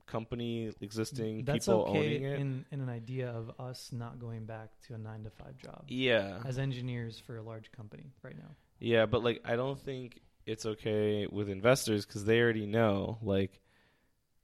company 0.05 0.71
existing 0.81 1.43
That's 1.45 1.65
people 1.67 1.85
okay 1.89 1.99
owning 1.99 2.23
it. 2.23 2.39
in 2.39 2.65
in 2.71 2.81
an 2.81 2.89
idea 2.89 3.29
of 3.29 3.51
us 3.59 3.91
not 3.91 4.19
going 4.19 4.45
back 4.45 4.69
to 4.87 4.95
a 4.95 4.97
nine 4.97 5.23
to 5.23 5.29
five 5.29 5.57
job 5.57 5.83
yeah. 5.87 6.39
as 6.45 6.57
engineers 6.57 7.19
for 7.19 7.37
a 7.37 7.41
large 7.41 7.71
company 7.71 8.11
right 8.23 8.37
now. 8.37 8.49
Yeah, 8.79 9.05
but 9.05 9.23
like 9.23 9.41
I 9.45 9.55
don't 9.55 9.79
think 9.79 10.19
it's 10.45 10.65
okay 10.65 11.27
with 11.27 11.49
investors 11.49 12.05
because 12.05 12.25
they 12.25 12.39
already 12.39 12.65
know. 12.65 13.17
Like 13.21 13.59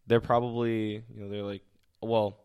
they're 0.08 0.22
probably 0.22 1.04
you 1.14 1.22
know 1.22 1.30
they're 1.30 1.44
like, 1.44 1.64
well, 2.02 2.38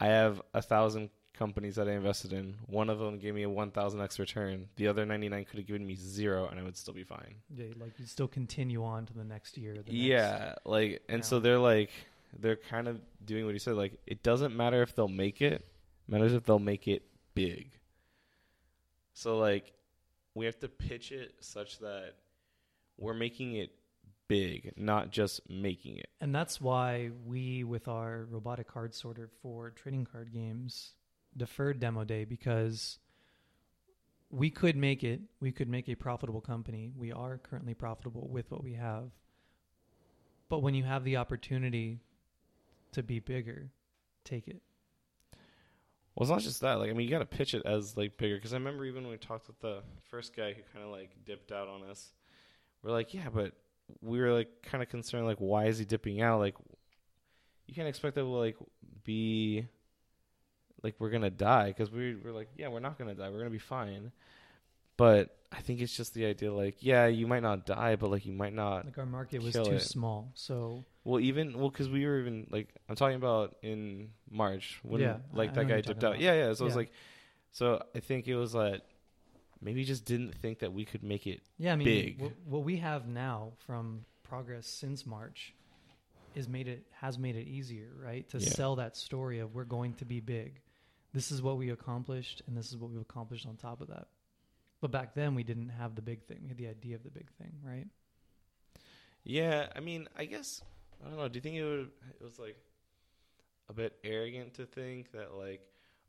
I 0.00 0.06
have 0.06 0.40
a 0.54 0.62
thousand 0.62 1.10
companies 1.36 1.76
that 1.76 1.88
I 1.88 1.92
invested 1.92 2.32
in. 2.32 2.54
One 2.66 2.90
of 2.90 2.98
them 2.98 3.18
gave 3.18 3.34
me 3.34 3.42
a 3.42 3.48
one 3.50 3.70
thousand 3.70 4.00
x 4.00 4.18
return. 4.18 4.68
The 4.76 4.88
other 4.88 5.04
ninety 5.06 5.28
nine 5.28 5.44
could 5.44 5.58
have 5.58 5.66
given 5.66 5.86
me 5.86 5.96
zero, 5.96 6.48
and 6.48 6.58
I 6.58 6.62
would 6.62 6.76
still 6.76 6.94
be 6.94 7.04
fine. 7.04 7.36
Yeah, 7.54 7.66
like 7.78 7.98
you 7.98 8.06
still 8.06 8.28
continue 8.28 8.84
on 8.84 9.06
to 9.06 9.12
the 9.12 9.24
next 9.24 9.56
year. 9.58 9.74
The 9.74 9.78
next, 9.80 9.92
yeah, 9.92 10.54
like 10.64 11.02
and 11.08 11.24
so 11.24 11.40
they're 11.40 11.58
like 11.58 11.90
they're 12.38 12.56
kind 12.56 12.88
of 12.88 13.00
doing 13.24 13.44
what 13.44 13.54
you 13.54 13.58
said. 13.58 13.74
Like 13.74 13.98
it 14.06 14.22
doesn't 14.22 14.56
matter 14.56 14.82
if 14.82 14.94
they'll 14.94 15.08
make 15.08 15.42
it, 15.42 15.52
it 15.52 15.64
matters 16.08 16.32
if 16.32 16.44
they'll 16.44 16.58
make 16.58 16.88
it 16.88 17.02
big. 17.34 17.70
So 19.14 19.38
like 19.38 19.72
we 20.34 20.46
have 20.46 20.58
to 20.60 20.68
pitch 20.68 21.12
it 21.12 21.34
such 21.40 21.78
that 21.80 22.14
we're 22.98 23.14
making 23.14 23.54
it 23.56 23.70
big, 24.28 24.72
not 24.76 25.10
just 25.10 25.40
making 25.48 25.98
it. 25.98 26.08
And 26.20 26.34
that's 26.34 26.60
why 26.60 27.10
we, 27.26 27.64
with 27.64 27.88
our 27.88 28.26
robotic 28.30 28.68
card 28.68 28.94
sorter 28.94 29.28
for 29.42 29.70
trading 29.70 30.06
card 30.10 30.32
games, 30.32 30.94
deferred 31.36 31.80
demo 31.80 32.04
day 32.04 32.24
because 32.24 32.98
we 34.30 34.50
could 34.50 34.76
make 34.76 35.04
it. 35.04 35.20
We 35.40 35.52
could 35.52 35.68
make 35.68 35.88
a 35.88 35.94
profitable 35.94 36.40
company. 36.40 36.92
We 36.96 37.12
are 37.12 37.38
currently 37.38 37.74
profitable 37.74 38.28
with 38.28 38.50
what 38.50 38.64
we 38.64 38.74
have. 38.74 39.10
But 40.48 40.60
when 40.60 40.74
you 40.74 40.84
have 40.84 41.04
the 41.04 41.16
opportunity 41.18 42.00
to 42.92 43.02
be 43.02 43.20
bigger, 43.20 43.70
take 44.24 44.48
it. 44.48 44.62
Well, 46.14 46.24
it's 46.24 46.30
not 46.30 46.42
just 46.42 46.60
that. 46.60 46.74
Like, 46.74 46.90
I 46.90 46.92
mean, 46.92 47.06
you 47.06 47.10
got 47.10 47.20
to 47.20 47.26
pitch 47.26 47.54
it 47.54 47.62
as 47.64 47.96
like 47.96 48.16
bigger. 48.16 48.36
Because 48.36 48.52
I 48.52 48.56
remember 48.56 48.84
even 48.84 49.04
when 49.04 49.12
we 49.12 49.18
talked 49.18 49.46
with 49.46 49.60
the 49.60 49.82
first 50.10 50.36
guy 50.36 50.52
who 50.52 50.62
kind 50.72 50.84
of 50.84 50.90
like 50.90 51.10
dipped 51.24 51.52
out 51.52 51.68
on 51.68 51.82
us, 51.88 52.12
we're 52.82 52.90
like, 52.90 53.14
yeah, 53.14 53.28
but 53.32 53.52
we 54.00 54.20
were 54.20 54.32
like 54.32 54.48
kind 54.62 54.82
of 54.82 54.88
concerned, 54.88 55.26
like, 55.26 55.38
why 55.38 55.66
is 55.66 55.78
he 55.78 55.84
dipping 55.84 56.20
out? 56.22 56.38
Like, 56.40 56.54
you 57.66 57.74
can't 57.74 57.88
expect 57.88 58.14
that 58.16 58.24
we'll 58.26 58.38
like 58.38 58.56
be 59.04 59.66
like 60.82 60.94
we're 60.98 61.10
gonna 61.10 61.30
die 61.30 61.68
because 61.68 61.90
we 61.90 62.16
we're 62.16 62.32
like, 62.32 62.48
yeah, 62.56 62.68
we're 62.68 62.80
not 62.80 62.98
gonna 62.98 63.14
die. 63.14 63.30
We're 63.30 63.38
gonna 63.38 63.50
be 63.50 63.58
fine. 63.58 64.12
But 64.96 65.36
I 65.50 65.60
think 65.60 65.80
it's 65.80 65.96
just 65.96 66.14
the 66.14 66.26
idea, 66.26 66.52
like, 66.52 66.76
yeah, 66.80 67.06
you 67.06 67.26
might 67.26 67.42
not 67.42 67.66
die, 67.66 67.96
but 67.96 68.10
like 68.10 68.26
you 68.26 68.32
might 68.32 68.52
not 68.52 68.84
Like 68.84 68.98
our 68.98 69.06
market 69.06 69.42
was 69.42 69.54
too 69.54 69.72
it. 69.72 69.80
small. 69.80 70.30
So 70.34 70.84
Well, 71.04 71.20
even 71.20 71.58
well, 71.58 71.70
because 71.70 71.88
we 71.88 72.04
were 72.06 72.20
even 72.20 72.46
like 72.50 72.68
I'm 72.88 72.96
talking 72.96 73.16
about 73.16 73.56
in 73.62 74.10
March 74.30 74.80
when 74.82 75.00
Yeah, 75.00 75.18
like 75.32 75.50
I- 75.50 75.52
I 75.52 75.64
that 75.64 75.68
guy 75.68 75.80
dipped 75.80 76.04
out. 76.04 76.12
about. 76.12 76.20
Yeah, 76.20 76.34
yeah. 76.34 76.52
So 76.54 76.64
it 76.64 76.68
was 76.68 76.76
like, 76.76 76.92
so 77.52 77.82
I 77.94 78.00
think 78.00 78.28
it 78.28 78.36
was 78.36 78.52
that 78.52 78.82
maybe 79.62 79.84
just 79.84 80.04
didn't 80.04 80.34
think 80.34 80.58
that 80.58 80.72
we 80.72 80.84
could 80.84 81.02
make 81.02 81.26
it. 81.26 81.40
Yeah, 81.58 81.72
I 81.72 81.76
mean, 81.76 81.84
big. 81.84 82.20
What, 82.20 82.32
what 82.44 82.64
we 82.64 82.76
have 82.78 83.06
now 83.08 83.52
from 83.66 84.04
progress 84.22 84.66
since 84.66 85.06
March 85.06 85.54
is 86.34 86.48
made 86.48 86.66
it 86.68 86.84
has 86.92 87.18
made 87.18 87.36
it 87.36 87.46
easier, 87.46 87.88
right, 88.02 88.28
to 88.30 88.38
Yeah. 88.38 88.48
sell 88.50 88.76
that 88.76 88.96
story 88.96 89.38
of 89.40 89.54
we're 89.54 89.64
going 89.64 89.94
to 89.94 90.04
be 90.04 90.20
big. 90.20 90.60
This 91.12 91.30
is 91.30 91.42
what 91.42 91.58
we 91.58 91.70
accomplished, 91.70 92.42
and 92.46 92.56
this 92.56 92.70
is 92.70 92.76
what 92.78 92.90
we've 92.90 93.00
accomplished 93.02 93.46
on 93.46 93.56
top 93.56 93.80
of 93.82 93.88
that. 93.88 94.08
But 94.80 94.90
back 94.90 95.14
then, 95.14 95.34
we 95.34 95.42
didn't 95.44 95.68
have 95.68 95.94
the 95.94 96.02
big 96.02 96.22
thing. 96.24 96.38
We 96.42 96.48
had 96.48 96.56
the 96.56 96.68
idea 96.68 96.96
of 96.96 97.02
the 97.04 97.10
big 97.10 97.30
thing, 97.38 97.52
right? 97.62 97.86
Yeah, 99.24 99.68
I 99.76 99.80
mean, 99.80 100.08
I 100.16 100.24
guess 100.24 100.62
I 101.04 101.08
don't 101.08 101.18
know. 101.18 101.28
Do 101.28 101.36
you 101.36 101.40
think 101.40 101.56
it 101.56 101.64
would? 101.64 101.90
It 102.20 102.24
was 102.24 102.38
like 102.38 102.56
a 103.68 103.72
bit 103.72 103.94
arrogant 104.02 104.54
to 104.54 104.66
think 104.66 105.12
that 105.12 105.34
like, 105.34 105.60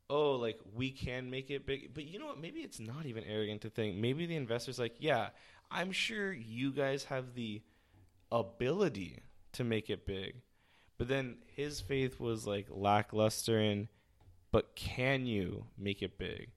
oh, 0.10 0.34
like 0.34 0.60
we 0.74 0.92
can 0.92 1.30
make 1.30 1.50
it 1.50 1.66
big. 1.66 1.94
But 1.94 2.06
you 2.06 2.20
know 2.20 2.28
what? 2.28 2.40
Maybe 2.40 2.60
it's 2.62 2.80
not 2.80 3.06
even 3.06 3.24
arrogant 3.24 3.62
to 3.62 3.70
think. 3.70 3.98
Maybe 3.98 4.26
the 4.26 4.36
investors 4.36 4.80
like, 4.80 4.96
yeah, 5.00 5.30
I'm 5.72 5.92
sure 5.92 6.32
you 6.32 6.72
guys 6.72 7.06
have 7.06 7.34
the 7.36 7.62
ability 8.32 9.20
to 9.54 9.64
make 9.64 9.90
it 9.90 10.06
big. 10.06 10.36
But 10.98 11.08
then 11.08 11.38
his 11.56 11.82
faith 11.82 12.20
was 12.20 12.46
like 12.48 12.68
lackluster 12.70 13.60
in, 13.60 13.90
but 14.52 14.76
can 14.76 15.26
you 15.26 15.66
make 15.78 16.02
it 16.02 16.18
big? 16.18 16.50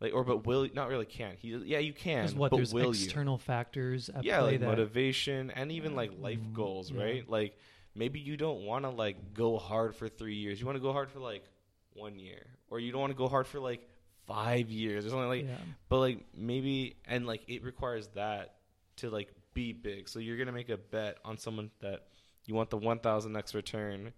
Like, 0.00 0.12
or 0.12 0.24
but 0.24 0.46
will 0.46 0.68
not 0.74 0.88
really 0.88 1.06
can 1.06 1.36
he? 1.38 1.48
Yeah, 1.64 1.78
you 1.78 1.94
can. 1.94 2.28
What 2.36 2.50
but 2.50 2.56
there's 2.58 2.74
will 2.74 2.94
you? 2.94 3.04
external 3.04 3.38
factors 3.38 4.10
at 4.10 4.24
yeah 4.24 4.40
like 4.42 4.60
that 4.60 4.66
motivation 4.66 5.50
and 5.52 5.72
even 5.72 5.94
like 5.94 6.12
life 6.20 6.38
Mm, 6.38 6.52
goals 6.52 6.90
yeah. 6.90 7.02
right 7.02 7.30
like 7.30 7.56
maybe 7.94 8.20
you 8.20 8.36
don't 8.36 8.66
want 8.66 8.84
to 8.84 8.90
like 8.90 9.32
go 9.32 9.56
hard 9.56 9.94
for 9.96 10.06
three 10.08 10.34
years 10.34 10.60
you 10.60 10.66
want 10.66 10.76
to 10.76 10.82
go 10.82 10.92
hard 10.92 11.10
for 11.10 11.18
like 11.20 11.44
one 11.96 12.18
year 12.18 12.46
or 12.70 12.78
you 12.80 12.92
don't 12.92 13.00
want 13.00 13.12
to 13.12 13.16
go 13.16 13.28
hard 13.28 13.46
for 13.46 13.58
like 13.58 13.88
five 14.26 14.70
years 14.70 15.06
or 15.06 15.10
something 15.10 15.28
like 15.28 15.46
yeah. 15.46 15.56
but 15.88 15.98
like 15.98 16.18
maybe 16.36 16.96
and 17.06 17.26
like 17.26 17.42
it 17.48 17.62
requires 17.62 18.08
that 18.14 18.56
to 18.96 19.10
like 19.10 19.32
be 19.54 19.72
big. 19.72 20.08
So 20.08 20.18
you're 20.18 20.36
gonna 20.36 20.52
make 20.52 20.68
a 20.68 20.76
bet 20.76 21.18
on 21.24 21.38
someone 21.38 21.70
that 21.80 22.06
you 22.44 22.54
want 22.54 22.70
the 22.70 22.78
1000x 22.78 23.54
return 23.54 24.12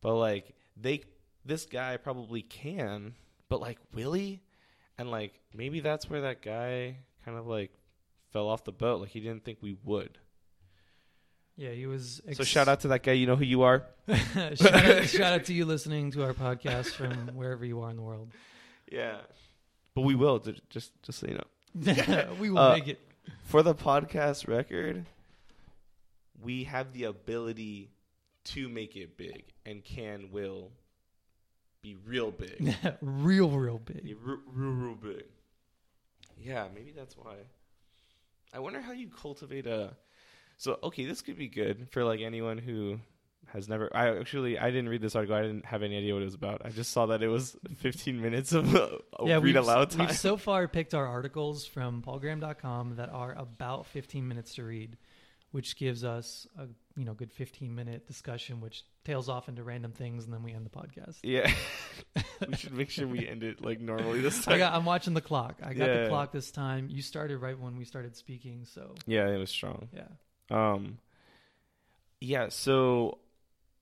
but 0.00 0.14
like 0.14 0.54
they 0.80 1.02
this 1.44 1.66
guy 1.66 1.96
probably 1.96 2.42
can 2.42 3.14
but 3.48 3.60
like 3.60 3.78
will 3.94 4.12
he? 4.12 4.42
And 4.96 5.10
like 5.10 5.34
maybe 5.54 5.80
that's 5.80 6.08
where 6.10 6.22
that 6.22 6.42
guy 6.42 6.96
kind 7.24 7.38
of 7.38 7.46
like 7.46 7.70
fell 8.32 8.48
off 8.48 8.64
the 8.64 8.72
boat. 8.72 9.00
Like 9.00 9.10
he 9.10 9.20
didn't 9.20 9.44
think 9.44 9.58
we 9.60 9.76
would 9.84 10.18
Yeah, 11.60 11.70
he 11.70 11.86
was. 11.88 12.22
so 12.34 12.44
shout 12.44 12.68
out 12.68 12.80
to 12.80 12.88
that 12.88 13.02
guy 13.02 13.12
you 13.12 13.26
know 13.26 13.34
who 13.36 13.44
you 13.44 13.62
are 13.62 13.84
shout, 14.08 14.62
out, 14.62 15.04
shout 15.16 15.32
out 15.32 15.44
to 15.46 15.52
you 15.52 15.64
listening 15.66 16.12
to 16.12 16.22
our 16.22 16.32
podcast 16.32 16.92
from 16.92 17.34
wherever 17.34 17.64
you 17.64 17.80
are 17.82 17.90
in 17.90 17.96
the 17.96 18.02
world. 18.02 18.30
yeah 18.90 19.18
but 19.94 20.02
we 20.02 20.14
will 20.14 20.38
ju- 20.38 20.54
just 20.70 20.92
just 21.02 21.18
so 21.18 21.26
you 21.26 21.34
know 21.34 22.24
we 22.40 22.48
will 22.50 22.58
Uh, 22.58 22.74
make 22.74 22.86
it. 22.88 23.00
for 23.44 23.62
the 23.64 23.74
podcast 23.74 24.46
record, 24.46 25.04
we 26.40 26.64
have 26.64 26.92
the 26.92 27.04
ability 27.04 27.90
to 28.44 28.68
make 28.68 28.96
it 28.96 29.16
big, 29.16 29.44
and 29.66 29.84
can 29.84 30.30
will 30.30 30.70
be 31.82 31.96
real 32.06 32.30
big, 32.30 32.74
real, 33.02 33.50
real 33.50 33.78
big. 33.78 34.16
real, 34.24 34.38
real, 34.54 34.72
real 34.72 34.94
big. 34.94 35.24
Yeah, 36.40 36.68
maybe 36.74 36.92
that's 36.96 37.16
why. 37.16 37.34
I 38.54 38.60
wonder 38.60 38.80
how 38.80 38.92
you 38.92 39.08
cultivate 39.08 39.66
a. 39.66 39.94
So 40.58 40.78
okay, 40.82 41.04
this 41.06 41.22
could 41.22 41.38
be 41.38 41.48
good 41.48 41.88
for 41.90 42.04
like 42.04 42.20
anyone 42.20 42.58
who 42.58 42.98
has 43.52 43.68
never. 43.68 43.88
I 43.96 44.18
actually 44.18 44.58
I 44.58 44.66
didn't 44.70 44.88
read 44.90 45.00
this 45.00 45.14
article. 45.16 45.36
I 45.36 45.42
didn't 45.42 45.64
have 45.64 45.82
any 45.82 45.96
idea 45.96 46.12
what 46.14 46.22
it 46.22 46.26
was 46.26 46.34
about. 46.34 46.62
I 46.64 46.70
just 46.70 46.92
saw 46.92 47.06
that 47.06 47.22
it 47.22 47.28
was 47.28 47.56
15 47.78 48.20
minutes 48.20 48.52
of 48.52 48.74
uh, 48.74 48.88
Yeah, 49.24 49.38
read 49.40 49.56
aloud 49.56 49.90
time. 49.90 50.06
we've 50.06 50.16
so 50.16 50.36
far 50.36 50.68
picked 50.68 50.94
our 50.94 51.06
articles 51.06 51.64
from 51.66 52.02
paulgraham.com 52.02 52.96
that 52.96 53.08
are 53.10 53.32
about 53.38 53.86
15 53.86 54.26
minutes 54.28 54.54
to 54.56 54.64
read, 54.64 54.96
which 55.52 55.76
gives 55.78 56.04
us 56.04 56.46
a 56.58 56.66
you 56.96 57.04
know 57.04 57.14
good 57.14 57.32
15 57.32 57.72
minute 57.74 58.06
discussion, 58.08 58.60
which 58.60 58.84
tails 59.04 59.28
off 59.28 59.48
into 59.48 59.62
random 59.62 59.92
things, 59.92 60.24
and 60.24 60.34
then 60.34 60.42
we 60.42 60.52
end 60.52 60.66
the 60.66 60.70
podcast. 60.70 61.18
Yeah, 61.22 61.50
we 62.48 62.56
should 62.56 62.72
make 62.74 62.90
sure 62.90 63.06
we 63.06 63.26
end 63.26 63.44
it 63.44 63.64
like 63.64 63.80
normally 63.80 64.20
this 64.20 64.44
time. 64.44 64.54
I 64.56 64.58
got, 64.58 64.74
I'm 64.74 64.84
watching 64.84 65.14
the 65.14 65.20
clock. 65.22 65.60
I 65.62 65.72
got 65.72 65.86
Yeah. 65.88 66.02
the 66.02 66.08
clock 66.08 66.32
this 66.32 66.50
time. 66.50 66.88
You 66.90 67.00
started 67.00 67.38
right 67.38 67.58
when 67.58 67.76
we 67.78 67.84
started 67.84 68.16
speaking, 68.16 68.64
so 68.64 68.94
yeah, 69.06 69.28
it 69.28 69.38
was 69.38 69.50
strong. 69.50 69.88
yeah. 69.94 70.08
Um, 70.50 70.98
yeah. 72.20 72.48
So, 72.48 73.18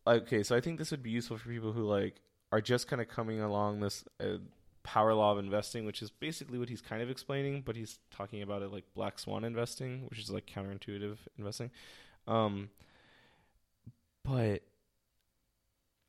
okay. 0.06 0.42
So 0.42 0.56
I 0.56 0.60
think 0.60 0.78
this 0.78 0.90
would 0.90 1.02
be 1.02 1.10
useful 1.10 1.38
for 1.38 1.48
people 1.48 1.72
who 1.72 1.84
like 1.84 2.20
are 2.52 2.60
just 2.60 2.88
kind 2.88 3.02
of 3.02 3.08
coming 3.08 3.40
along 3.40 3.80
this 3.80 4.04
uh, 4.20 4.38
power 4.82 5.14
law 5.14 5.32
of 5.32 5.38
investing, 5.38 5.84
which 5.84 6.00
is 6.00 6.10
basically 6.10 6.58
what 6.58 6.68
he's 6.68 6.80
kind 6.80 7.02
of 7.02 7.10
explaining, 7.10 7.62
but 7.62 7.76
he's 7.76 7.98
talking 8.10 8.40
about 8.40 8.62
it 8.62 8.72
like 8.72 8.84
black 8.94 9.18
swan 9.18 9.44
investing, 9.44 10.06
which 10.08 10.20
is 10.20 10.30
like 10.30 10.46
counterintuitive 10.46 11.16
investing. 11.38 11.70
Um, 12.28 12.70
but 14.24 14.62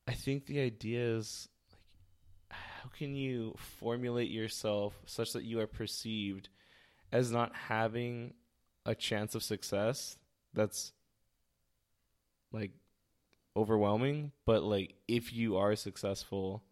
I 0.08 0.14
think 0.14 0.46
the 0.46 0.60
idea 0.62 1.18
is 1.18 1.50
like, 1.72 1.80
how 2.50 2.90
can 2.90 3.16
you 3.16 3.56
formulate 3.80 4.30
yourself 4.30 4.94
such 5.06 5.34
that 5.34 5.44
you 5.44 5.60
are 5.60 5.68
perceived 5.68 6.50
as 7.12 7.32
not 7.32 7.56
having 7.56 8.34
a 8.86 8.96
chance 8.96 9.36
of 9.36 9.44
success 9.44 10.18
that's 10.54 10.92
like 12.52 12.72
overwhelming, 13.56 14.32
but 14.46 14.64
like 14.64 14.96
if 15.08 15.34
you 15.34 15.58
are 15.58 15.76
successful, 15.76 16.64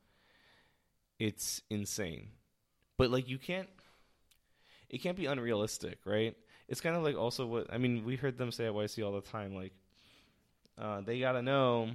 it's 1.20 1.62
insane. 1.70 2.30
But 2.98 3.12
like 3.12 3.28
you 3.28 3.38
can't 3.38 3.70
it 4.90 5.00
can't 5.00 5.18
be 5.18 5.26
unrealistic, 5.26 6.00
right? 6.06 6.36
It's 6.68 6.82
kind 6.82 6.96
of 6.96 7.04
like 7.04 7.16
also 7.16 7.46
what 7.46 7.74
I 7.74 7.78
mean, 7.78 8.06
we 8.06 8.16
heard 8.16 8.38
them 8.38 8.52
say 8.52 8.66
at 8.66 8.74
YC 8.74 9.06
all 9.06 9.14
the 9.14 9.22
time 9.22 9.56
like 9.56 9.74
uh, 10.78 11.02
they 11.02 11.20
got 11.20 11.34
to 11.34 11.42
know 11.42 11.90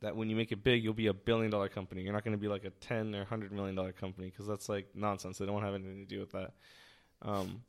that 0.00 0.16
when 0.16 0.28
you 0.28 0.34
make 0.34 0.50
it 0.50 0.64
big, 0.64 0.82
you'll 0.82 0.94
be 0.94 1.06
a 1.06 1.14
billion 1.14 1.50
dollar 1.50 1.68
company. 1.68 2.02
You're 2.02 2.12
not 2.12 2.24
going 2.24 2.36
to 2.36 2.40
be 2.40 2.48
like 2.48 2.64
a 2.64 2.70
10 2.70 3.14
or 3.14 3.18
100 3.18 3.52
million 3.52 3.76
dollar 3.76 3.92
company 3.92 4.28
because 4.28 4.46
that's 4.46 4.68
like 4.68 4.88
nonsense. 4.94 5.38
They 5.38 5.46
don't 5.46 5.62
have 5.62 5.74
anything 5.74 6.06
to 6.06 6.14
do 6.14 6.20
with 6.20 6.32
that. 6.32 6.52
Um 7.22 7.62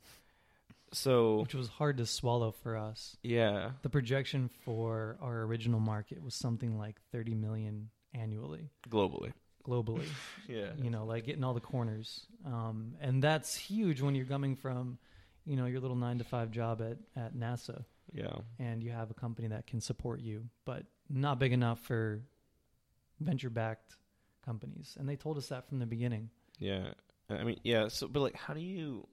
so 0.92 1.40
Which 1.40 1.54
was 1.54 1.68
hard 1.68 1.96
to 1.98 2.06
swallow 2.06 2.52
for 2.52 2.76
us. 2.76 3.16
yeah. 3.22 3.70
The 3.82 3.90
projection 3.90 4.48
for 4.64 5.16
our 5.20 5.42
original 5.42 5.80
market 5.80 6.22
was 6.22 6.34
something 6.34 6.78
like 6.78 6.96
30 7.12 7.34
million 7.34 7.90
annually, 8.12 8.70
globally. 8.88 9.32
globally. 9.66 10.06
Yeah. 10.48 10.70
you 10.76 10.90
know, 10.90 11.04
like 11.04 11.24
getting 11.26 11.42
all 11.42 11.54
the 11.54 11.60
corners. 11.60 12.26
Um, 12.46 12.94
and 13.00 13.22
that's 13.22 13.56
huge 13.56 14.00
when 14.02 14.14
you're 14.14 14.26
coming 14.26 14.54
from, 14.56 14.98
you 15.44 15.56
know, 15.56 15.66
your 15.66 15.80
little 15.80 15.96
nine 15.96 16.18
to 16.18 16.24
five 16.24 16.50
job 16.50 16.80
at, 16.82 16.98
at 17.20 17.34
NASA 17.34 17.84
Yeah. 18.12 18.36
and 18.60 18.82
you 18.84 18.90
have 18.92 19.10
a 19.10 19.14
company 19.14 19.48
that 19.48 19.66
can 19.66 19.80
support 19.80 20.20
you, 20.20 20.44
but 20.64 20.84
not 21.08 21.38
big 21.38 21.52
enough 21.52 21.80
for 21.80 22.20
venture 23.20 23.50
backed 23.50 23.96
companies. 24.44 24.96
And 24.98 25.08
they 25.08 25.16
told 25.16 25.38
us 25.38 25.48
that 25.48 25.66
from 25.68 25.78
the 25.78 25.86
beginning. 25.86 26.30
Yeah. 26.58 26.88
I 27.30 27.42
mean, 27.42 27.58
yeah. 27.64 27.88
So, 27.88 28.06
but 28.06 28.20
like, 28.20 28.36
how 28.36 28.52
do 28.54 28.60
you? 28.60 29.08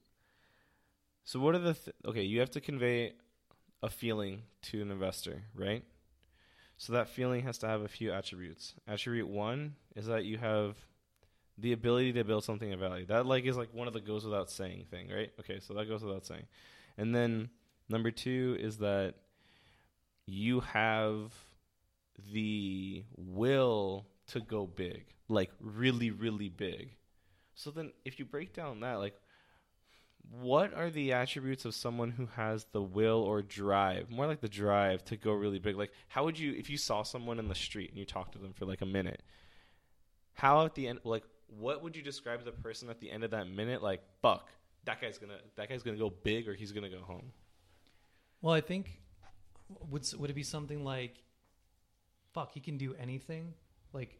So, 1.23 1.39
what 1.39 1.55
are 1.55 1.60
the? 1.60 1.73
Th- 1.73 1.95
okay, 2.05 2.23
you 2.23 2.39
have 2.39 2.51
to 2.51 2.62
convey 2.62 3.13
a 3.84 3.89
feeling 3.89 4.43
to 4.63 4.81
an 4.81 4.91
investor, 4.91 5.43
right? 5.55 5.84
So 6.77 6.93
that 6.93 7.10
feeling 7.10 7.43
has 7.43 7.60
to 7.60 7.67
have 7.67 7.81
a 7.81 7.88
few 7.88 8.12
attributes. 8.12 8.73
Attribute 8.88 9.27
one 9.27 9.75
is 9.95 10.07
that 10.07 10.25
you 10.25 10.39
have 10.39 10.77
the 11.57 11.73
ability 11.73 12.13
to 12.13 12.23
build 12.23 12.43
something 12.43 12.73
of 12.73 12.79
value. 12.79 13.05
That 13.05 13.25
like 13.25 13.45
is 13.45 13.55
like 13.55 13.73
one 13.73 13.88
of 13.88 13.93
the 13.93 14.01
goes 14.01 14.25
without 14.25 14.49
saying 14.49 14.86
thing, 14.89 15.10
right? 15.10 15.31
Okay, 15.39 15.60
so 15.60 15.75
that 15.75 15.88
goes 15.88 16.03
without 16.03 16.25
saying. 16.25 16.45
And 16.97 17.13
then 17.13 17.49
number 17.88 18.10
two 18.10 18.57
is 18.60 18.77
that 18.79 19.13
you 20.25 20.62
have 20.62 21.34
the 22.34 23.03
will 23.15 24.07
to 24.27 24.39
go 24.39 24.65
big, 24.65 25.05
like 25.29 25.51
really, 25.60 26.12
really 26.12 26.49
big. 26.49 26.95
So 27.53 27.69
then, 27.69 27.91
if 28.05 28.17
you 28.17 28.25
break 28.25 28.53
down 28.53 28.79
that, 28.79 28.95
like, 28.95 29.13
what 30.29 30.73
are 30.73 30.89
the 30.89 31.13
attributes 31.13 31.65
of 31.65 31.73
someone 31.73 32.12
who 32.12 32.27
has 32.36 32.65
the 32.71 32.81
will 32.81 33.21
or 33.21 33.41
drive, 33.41 34.10
more 34.10 34.27
like 34.27 34.41
the 34.41 34.49
drive 34.49 35.03
to 35.05 35.17
go 35.17 35.34
really 35.34 35.60
big? 35.60 35.75
Like, 35.75 35.91
how 36.07 36.23
would 36.25 36.38
you, 36.38 36.53
if 36.53 36.69
you 36.69 36.77
saw 36.77 37.03
someone 37.03 37.39
in 37.39 37.47
the 37.47 37.55
street 37.55 37.89
and 37.89 37.97
you 37.97 38.05
talked 38.05 38.34
to 38.34 38.39
them 38.39 38.53
for 38.53 38.65
like 38.65 38.81
a 38.81 38.86
minute, 38.86 39.23
how 40.34 40.65
at 40.65 40.75
the 40.75 40.88
end, 40.88 40.99
like, 41.03 41.23
what 41.47 41.84
would 41.84 41.95
you 41.95 42.01
describe 42.01 42.43
the 42.45 42.51
person 42.51 42.89
at 42.89 42.99
the 42.99 43.12
end 43.12 43.23
of 43.23 43.31
that 43.31 43.49
minute? 43.49 43.84
Like, 43.84 44.01
fuck, 44.21 44.49
that 44.86 45.01
guy's 45.01 45.17
gonna, 45.17 45.39
that 45.55 45.69
guy's 45.69 45.84
gonna 45.84 45.97
go 45.97 46.10
big, 46.10 46.47
or 46.47 46.53
he's 46.53 46.71
gonna 46.71 46.89
go 46.89 47.01
home. 47.01 47.31
Well, 48.41 48.53
I 48.53 48.62
think 48.62 49.01
would 49.89 50.05
would 50.17 50.29
it 50.29 50.34
be 50.34 50.43
something 50.43 50.84
like, 50.84 51.23
"Fuck, 52.34 52.53
he 52.53 52.60
can 52.60 52.77
do 52.77 52.95
anything." 52.95 53.53
Like, 53.93 54.19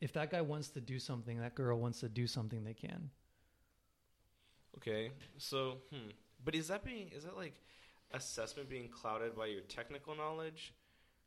if 0.00 0.12
that 0.14 0.30
guy 0.30 0.40
wants 0.40 0.70
to 0.70 0.80
do 0.80 0.98
something, 0.98 1.38
that 1.40 1.54
girl 1.54 1.78
wants 1.78 2.00
to 2.00 2.08
do 2.08 2.26
something, 2.26 2.64
they 2.64 2.74
can. 2.74 3.10
Okay, 4.76 5.10
so, 5.36 5.78
hmm. 5.92 6.10
But 6.44 6.54
is 6.54 6.68
that 6.68 6.84
being, 6.84 7.10
is 7.14 7.24
that 7.24 7.36
like 7.36 7.54
assessment 8.12 8.68
being 8.68 8.88
clouded 8.88 9.36
by 9.36 9.46
your 9.46 9.62
technical 9.62 10.14
knowledge? 10.14 10.72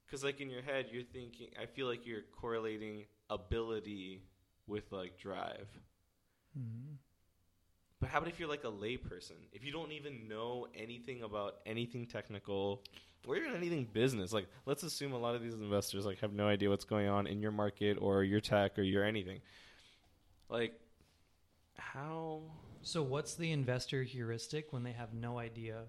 Because, 0.05 0.23
like, 0.23 0.41
in 0.41 0.49
your 0.49 0.61
head, 0.61 0.87
you're 0.91 1.03
thinking, 1.03 1.47
I 1.59 1.65
feel 1.65 1.87
like 1.87 2.05
you're 2.05 2.21
correlating 2.39 3.05
ability 3.29 4.21
with, 4.67 4.91
like, 4.91 5.17
drive. 5.17 5.67
Mm-hmm. 6.57 6.95
But 8.03 8.09
how 8.09 8.17
about 8.17 8.27
if 8.27 8.37
you're 8.37 8.49
like 8.49 8.65
a 8.65 8.71
layperson? 8.71 9.37
If 9.53 9.63
you 9.63 9.71
don't 9.71 9.93
even 9.93 10.27
know 10.27 10.67
anything 10.75 11.23
about 11.23 11.55
anything 11.65 12.05
technical 12.05 12.83
or 13.25 13.37
even 13.37 13.55
anything 13.55 13.87
business, 13.93 14.33
like 14.33 14.45
let's 14.65 14.83
assume 14.83 15.13
a 15.13 15.17
lot 15.17 15.35
of 15.35 15.41
these 15.41 15.53
investors 15.53 16.05
like 16.05 16.19
have 16.19 16.33
no 16.33 16.45
idea 16.45 16.69
what's 16.69 16.83
going 16.83 17.07
on 17.07 17.27
in 17.27 17.41
your 17.41 17.51
market 17.51 17.97
or 18.01 18.25
your 18.25 18.41
tech 18.41 18.77
or 18.77 18.81
your 18.81 19.05
anything. 19.05 19.39
Like 20.49 20.73
how 21.77 22.41
So, 22.83 23.01
what's 23.01 23.35
the 23.35 23.51
investor 23.51 24.03
heuristic 24.03 24.73
when 24.73 24.83
they 24.83 24.91
have 24.91 25.13
no 25.13 25.39
idea 25.39 25.83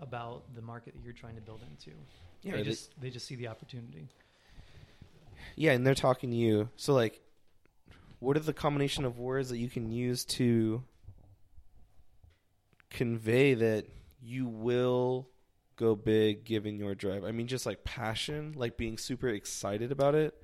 about 0.00 0.54
the 0.54 0.62
market 0.62 0.94
that 0.94 1.04
you're 1.04 1.12
trying 1.12 1.34
to 1.36 1.40
build 1.42 1.60
into? 1.62 1.96
yeah, 2.42 2.52
they 2.52 2.58
they- 2.58 2.64
just 2.64 3.00
they 3.00 3.10
just 3.10 3.26
see 3.26 3.34
the 3.36 3.48
opportunity. 3.48 4.08
yeah, 5.56 5.72
and 5.72 5.86
they're 5.86 5.94
talking 5.94 6.30
to 6.30 6.36
you. 6.36 6.68
So 6.76 6.94
like 6.94 7.20
what 8.20 8.36
are 8.36 8.40
the 8.40 8.52
combination 8.52 9.04
of 9.04 9.18
words 9.18 9.48
that 9.50 9.58
you 9.58 9.68
can 9.68 9.90
use 9.90 10.24
to 10.26 10.82
convey 12.90 13.54
that 13.54 13.86
you 14.22 14.46
will 14.46 15.28
go 15.76 15.94
big 15.94 16.44
given 16.44 16.78
your 16.78 16.94
drive? 16.94 17.24
I 17.24 17.32
mean 17.32 17.46
just 17.46 17.66
like 17.66 17.84
passion, 17.84 18.54
like 18.56 18.76
being 18.76 18.96
super 18.98 19.28
excited 19.28 19.92
about 19.92 20.14
it. 20.14 20.39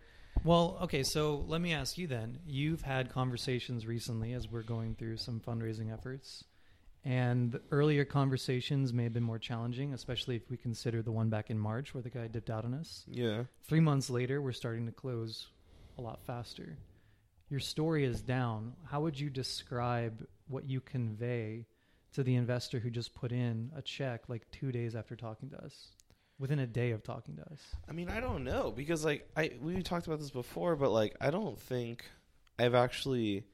Well, 0.46 0.78
okay, 0.82 1.02
so 1.02 1.44
let 1.48 1.61
me 1.61 1.74
ask 1.74 1.98
you 1.98 2.06
then. 2.06 2.38
You've 2.46 2.82
had 2.82 3.11
conversations 3.11 3.85
recently 3.85 4.32
as 4.32 4.48
we're 4.48 4.62
going 4.62 4.94
through 4.94 5.16
some 5.16 5.40
fundraising 5.40 5.92
efforts. 5.92 6.44
And 7.04 7.50
the 7.50 7.62
earlier 7.72 8.04
conversations 8.04 8.92
may 8.92 9.02
have 9.02 9.12
been 9.12 9.24
more 9.24 9.40
challenging, 9.40 9.92
especially 9.92 10.37
if 10.37 10.48
we 10.48 10.56
consider 10.56 11.02
the 11.02 11.11
one 11.11 11.30
back 11.30 11.50
in 11.50 11.59
March 11.59 11.94
where 11.94 12.02
the 12.02 12.11
guy 12.11 12.28
dipped 12.28 12.48
out 12.48 12.64
on 12.64 12.74
us. 12.74 13.02
Yeah. 13.09 13.42
Three 13.64 13.80
months 13.80 14.09
later, 14.09 14.40
we're 14.40 14.52
starting 14.52 14.87
to 14.87 14.92
close 14.92 15.48
a 15.98 16.00
lot 16.00 16.20
faster. 16.24 16.78
Your 17.50 17.59
story 17.59 18.04
is 18.04 18.20
down. 18.20 18.74
How 18.85 19.00
would 19.00 19.18
you 19.18 19.30
describe 19.30 20.24
what 20.46 20.64
you 20.70 20.80
convey 20.80 21.66
to 22.12 22.22
the 22.22 22.37
investor 22.37 22.78
who 22.78 22.90
just 22.90 23.16
put 23.16 23.32
in 23.32 23.72
a 23.76 23.82
check 23.82 24.28
like 24.28 24.48
two 24.52 24.70
days 24.70 24.94
after 24.94 25.16
talking 25.16 25.50
to 25.50 25.56
us? 25.64 25.88
Within 26.38 26.59
a 26.59 26.66
day 26.66 26.90
of 26.90 27.03
talking 27.03 27.37
to 27.37 27.42
us. 27.42 27.61
I 27.88 27.92
mean, 27.92 28.11
I 28.11 28.20
don't 28.20 28.44
know 28.44 28.70
because 28.70 29.05
like 29.05 29.29
I 29.37 29.53
we 29.61 29.83
talked 29.83 30.07
about 30.07 30.18
this 30.20 30.31
before, 30.31 30.77
but 30.77 30.90
like 30.90 31.16
I 31.20 31.31
don't 31.31 31.59
think 31.59 32.05
I've 32.59 32.75
actually 32.75 33.44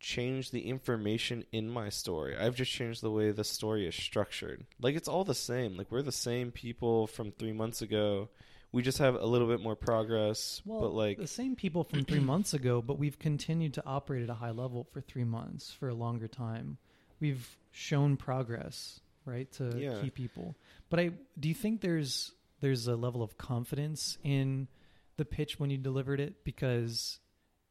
changed 0.00 0.52
the 0.52 0.68
information 0.68 1.44
in 1.50 1.68
my 1.68 1.88
story. 1.88 2.36
I've 2.36 2.54
just 2.56 2.70
changed 2.70 3.00
the 3.02 3.10
way 3.10 3.30
the 3.30 3.44
story 3.44 3.86
is 3.86 3.94
structured. 3.94 4.66
Like 4.80 4.96
it's 4.96 5.08
all 5.08 5.24
the 5.24 5.34
same. 5.34 5.76
Like 5.78 5.90
we're 5.90 6.02
the 6.02 6.12
same 6.12 6.50
people 6.50 7.06
from 7.06 7.32
3 7.32 7.52
months 7.52 7.80
ago. 7.80 8.28
We 8.70 8.82
just 8.82 8.98
have 8.98 9.14
a 9.14 9.24
little 9.24 9.46
bit 9.46 9.60
more 9.60 9.76
progress, 9.76 10.60
Well, 10.66 10.80
but 10.80 10.92
like 10.94 11.16
the 11.16 11.26
same 11.28 11.54
people 11.54 11.84
from 11.84 12.04
three 12.04 12.18
months 12.32 12.54
ago, 12.54 12.82
but 12.82 12.98
we've 12.98 13.18
continued 13.18 13.72
to 13.74 13.82
operate 13.86 14.24
at 14.24 14.28
a 14.30 14.34
high 14.34 14.50
level 14.50 14.84
for 14.92 15.00
three 15.00 15.22
months 15.24 15.70
for 15.70 15.88
a 15.88 15.94
longer 15.94 16.26
time. 16.26 16.76
We've 17.20 17.56
shown 17.70 18.16
progress, 18.16 19.00
right, 19.24 19.50
to 19.52 19.78
Yeah. 19.78 20.00
key 20.00 20.10
people. 20.10 20.56
But 20.90 21.00
I 21.00 21.10
do 21.38 21.48
you 21.48 21.54
think 21.54 21.80
there's 21.80 22.32
there's 22.60 22.86
a 22.86 22.96
level 22.96 23.22
of 23.22 23.36
confidence 23.36 24.16
in 24.22 24.68
the 25.16 25.24
pitch 25.24 25.58
when 25.58 25.70
you 25.70 25.78
delivered 25.78 26.20
it? 26.20 26.44
Because 26.44 27.18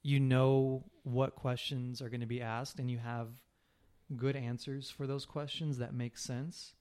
you 0.02 0.20
know 0.20 0.84
what 1.04 1.36
questions 1.36 2.02
are 2.02 2.10
going 2.10 2.22
to 2.22 2.28
be 2.28 2.42
asked 2.42 2.78
and 2.80 2.92
you 2.92 2.98
have 2.98 3.30
good 4.16 4.36
answers 4.36 4.89
for 4.89 5.08
those 5.08 5.26
questions 5.26 5.78
that 5.78 5.94
make 5.94 6.18
sense 6.18 6.74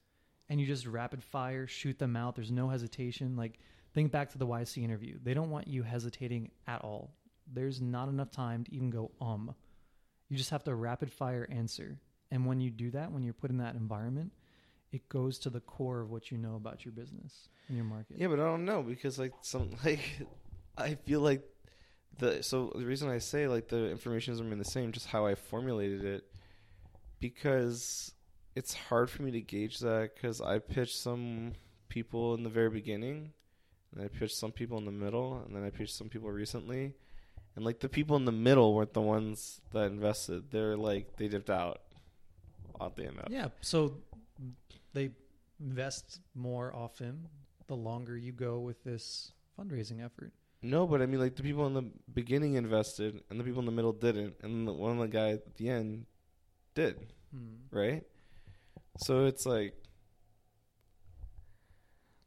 and 0.48 0.60
you 0.60 0.66
just 0.66 0.86
rapid 0.86 1.22
fire 1.22 1.66
shoot 1.66 1.98
them 1.98 2.16
out. 2.16 2.34
There's 2.34 2.50
no 2.50 2.68
hesitation. 2.68 3.36
Like 3.36 3.58
think 3.94 4.10
back 4.10 4.30
to 4.32 4.38
the 4.38 4.46
YC 4.46 4.82
interview. 4.82 5.18
They 5.22 5.34
don't 5.34 5.50
want 5.50 5.68
you 5.68 5.82
hesitating 5.82 6.50
at 6.66 6.82
all. 6.82 7.14
There's 7.50 7.80
not 7.80 8.08
enough 8.08 8.30
time 8.30 8.64
to 8.64 8.74
even 8.74 8.90
go 8.90 9.12
um. 9.20 9.54
You 10.28 10.36
just 10.36 10.50
have 10.50 10.64
to 10.64 10.74
rapid 10.74 11.12
fire 11.12 11.46
answer. 11.50 11.98
And 12.30 12.46
when 12.46 12.60
you 12.60 12.70
do 12.70 12.90
that 12.90 13.12
when 13.12 13.22
you're 13.22 13.34
put 13.34 13.50
in 13.50 13.58
that 13.58 13.74
environment 13.76 14.32
it 14.92 15.08
goes 15.08 15.38
to 15.38 15.50
the 15.50 15.60
core 15.60 16.00
of 16.00 16.10
what 16.10 16.30
you 16.30 16.38
know 16.38 16.54
about 16.54 16.84
your 16.84 16.92
business 16.92 17.48
and 17.68 17.76
your 17.76 17.86
market 17.86 18.16
Yeah, 18.18 18.28
but 18.28 18.38
I 18.38 18.44
don't 18.44 18.64
know 18.64 18.82
because 18.82 19.18
like 19.18 19.32
some 19.42 19.70
like 19.84 20.00
I 20.76 20.94
feel 20.94 21.20
like 21.20 21.42
the 22.18 22.42
so 22.42 22.72
the 22.74 22.84
reason 22.84 23.08
I 23.08 23.18
say 23.18 23.48
like 23.48 23.68
the 23.68 23.90
information 23.90 24.32
doesn't 24.32 24.44
remain 24.44 24.58
the 24.58 24.64
same, 24.64 24.92
just 24.92 25.06
how 25.06 25.26
I 25.26 25.34
formulated 25.34 26.04
it, 26.04 26.24
because 27.20 28.12
it's 28.54 28.74
hard 28.74 29.10
for 29.10 29.22
me 29.22 29.30
to 29.32 29.40
gauge 29.40 29.78
that 29.80 30.14
because 30.14 30.40
I 30.40 30.58
pitched 30.58 30.96
some 30.96 31.52
people 31.88 32.34
in 32.34 32.42
the 32.42 32.50
very 32.50 32.70
beginning, 32.70 33.32
and 33.94 34.04
I 34.04 34.08
pitched 34.08 34.36
some 34.36 34.52
people 34.52 34.78
in 34.78 34.84
the 34.84 34.92
middle, 34.92 35.42
and 35.44 35.56
then 35.56 35.64
I 35.64 35.70
pitched 35.70 35.94
some 35.94 36.08
people 36.08 36.30
recently, 36.30 36.94
and 37.56 37.64
like 37.64 37.80
the 37.80 37.88
people 37.88 38.16
in 38.16 38.24
the 38.24 38.32
middle 38.32 38.74
weren't 38.74 38.92
the 38.92 39.00
ones 39.00 39.60
that 39.72 39.86
invested. 39.86 40.50
They're 40.50 40.76
like 40.76 41.16
they 41.16 41.28
dipped 41.28 41.50
out. 41.50 41.80
Oddly 42.80 43.04
enough. 43.04 43.28
Yeah, 43.30 43.48
so 43.60 43.98
they 44.92 45.10
invest 45.60 46.20
more 46.34 46.74
often 46.74 47.28
the 47.68 47.74
longer 47.76 48.16
you 48.16 48.32
go 48.32 48.58
with 48.60 48.82
this 48.84 49.32
fundraising 49.58 50.04
effort. 50.04 50.32
No, 50.62 50.86
but 50.86 51.02
I 51.02 51.06
mean, 51.06 51.20
like 51.20 51.36
the 51.36 51.42
people 51.42 51.66
in 51.66 51.74
the 51.74 51.90
beginning 52.12 52.54
invested, 52.54 53.22
and 53.30 53.38
the 53.40 53.44
people 53.44 53.60
in 53.60 53.66
the 53.66 53.72
middle 53.72 53.92
didn't, 53.92 54.34
and 54.42 54.66
the 54.66 54.72
one 54.72 54.92
of 54.92 54.98
the 54.98 55.08
guy 55.08 55.30
at 55.30 55.56
the 55.56 55.68
end 55.68 56.06
did, 56.74 57.12
Hmm. 57.32 57.56
right? 57.70 58.04
So 58.98 59.26
it's 59.26 59.44
like, 59.46 59.74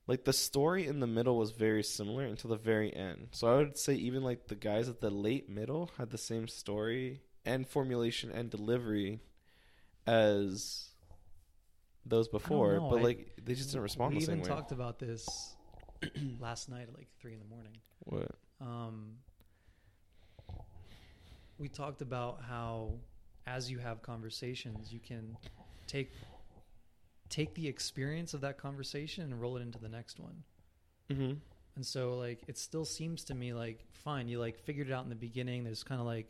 like 0.07 0.23
the 0.25 0.33
story 0.33 0.85
in 0.87 0.99
the 0.99 1.07
middle 1.07 1.37
was 1.37 1.51
very 1.51 1.83
similar 1.83 2.23
until 2.25 2.49
the 2.49 2.57
very 2.57 2.93
end. 2.95 3.29
So 3.31 3.47
I 3.47 3.55
would 3.57 3.77
say 3.77 3.93
even 3.95 4.23
like 4.23 4.47
the 4.47 4.55
guys 4.55 4.87
at 4.89 4.99
the 5.01 5.09
late 5.09 5.49
middle 5.49 5.91
had 5.97 6.09
the 6.11 6.17
same 6.17 6.47
story 6.47 7.21
and 7.45 7.67
formulation 7.67 8.31
and 8.31 8.49
delivery 8.49 9.21
as 10.05 10.89
those 12.05 12.27
before, 12.27 12.79
but 12.79 12.99
I- 12.99 13.01
like 13.01 13.31
they 13.43 13.53
just 13.55 13.69
didn't 13.69 13.83
respond 13.83 14.13
We 14.13 14.19
the 14.19 14.25
same 14.25 14.39
even 14.39 14.49
way. 14.49 14.55
talked 14.55 14.71
about 14.71 14.99
this 14.99 15.55
last 16.39 16.69
night 16.69 16.87
at 16.87 16.95
like 16.95 17.07
three 17.19 17.33
in 17.33 17.39
the 17.39 17.45
morning. 17.45 17.73
What? 18.05 18.31
Um, 18.61 19.17
we 21.57 21.67
talked 21.69 22.01
about 22.01 22.41
how 22.47 22.93
as 23.47 23.69
you 23.71 23.79
have 23.79 24.01
conversations, 24.01 24.91
you 24.91 24.99
can 24.99 25.37
take 25.87 26.11
take 27.29 27.53
the 27.55 27.67
experience 27.67 28.33
of 28.33 28.41
that 28.41 28.57
conversation 28.57 29.23
and 29.23 29.41
roll 29.41 29.57
it 29.57 29.61
into 29.61 29.79
the 29.79 29.89
next 29.89 30.19
one. 30.19 30.43
Mm-hmm. 31.11 31.33
And 31.75 31.85
so 31.85 32.15
like 32.17 32.41
it 32.47 32.57
still 32.57 32.85
seems 32.85 33.23
to 33.25 33.35
me 33.35 33.53
like 33.53 33.83
fine, 33.93 34.27
you 34.27 34.39
like 34.39 34.59
figured 34.59 34.89
it 34.89 34.93
out 34.93 35.03
in 35.03 35.09
the 35.09 35.15
beginning. 35.15 35.63
There's 35.63 35.83
kind 35.83 35.99
of 35.99 36.07
like 36.07 36.27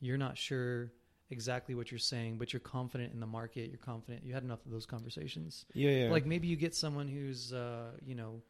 you're 0.00 0.18
not 0.18 0.36
sure 0.38 0.92
exactly 1.30 1.74
what 1.74 1.90
you're 1.90 1.98
saying, 1.98 2.38
but 2.38 2.52
you're 2.52 2.60
confident 2.60 3.12
in 3.12 3.20
the 3.20 3.26
market. 3.26 3.68
You're 3.70 3.78
confident. 3.78 4.24
You 4.24 4.32
had 4.34 4.42
enough 4.42 4.64
of 4.64 4.70
those 4.72 4.86
conversations. 4.86 5.66
Yeah, 5.74 5.90
yeah. 5.90 6.10
Like 6.10 6.26
maybe 6.26 6.46
you 6.48 6.56
get 6.56 6.74
someone 6.74 7.08
who's 7.08 7.52
uh, 7.52 7.90
you 8.04 8.14
know 8.14 8.40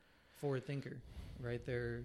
forward 0.41 0.67
thinker, 0.67 0.99
right? 1.41 1.65
They're 1.65 2.03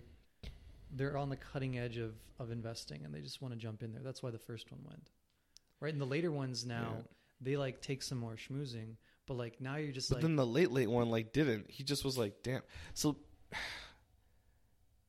they're 0.96 1.18
on 1.18 1.30
the 1.30 1.38
cutting 1.38 1.78
edge 1.78 1.98
of 1.98 2.14
of 2.40 2.52
investing 2.52 3.04
and 3.06 3.14
they 3.14 3.22
just 3.22 3.42
want 3.42 3.54
to 3.54 3.60
jump 3.60 3.84
in 3.84 3.94
there. 3.94 4.02
That's 4.04 4.22
why 4.24 4.32
the 4.32 4.40
first 4.40 4.72
one 4.72 4.82
went. 4.86 5.10
Right? 5.80 5.92
And 5.94 6.02
the 6.02 6.06
later 6.06 6.32
ones 6.32 6.66
now, 6.66 6.94
Yeah. 6.98 7.02
they 7.42 7.58
like 7.58 7.82
take 7.82 8.02
some 8.02 8.18
more 8.18 8.36
schmoozing, 8.36 8.96
but 9.28 9.36
like 9.36 9.60
now 9.62 9.76
you're 9.76 9.92
just 9.92 10.10
But 10.10 10.16
like 10.18 10.22
then 10.24 10.36
the 10.36 10.46
late 10.46 10.72
late 10.72 10.88
one 10.90 11.10
like 11.10 11.34
didn't. 11.34 11.70
He 11.70 11.84
just 11.84 12.04
was 12.06 12.18
like, 12.18 12.42
damn. 12.44 12.62
So 12.94 13.18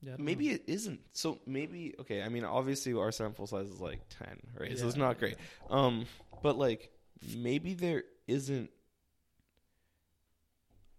yeah, 0.05 0.17
maybe 0.19 0.49
know. 0.49 0.55
it 0.55 0.64
isn't. 0.67 1.01
So 1.12 1.38
maybe 1.47 1.95
okay. 2.01 2.23
I 2.23 2.29
mean, 2.29 2.45
obviously 2.45 2.93
our 2.95 3.12
sample 3.12 3.47
size 3.47 3.69
is 3.69 3.81
like 3.81 4.01
ten, 4.09 4.38
right? 4.59 4.79
so 4.79 4.87
it's 4.87 4.97
not 4.97 5.19
great. 5.19 5.37
Um, 5.71 6.07
but 6.43 6.59
like 6.59 6.90
maybe 7.37 7.75
there 7.75 8.05
isn't 8.27 8.71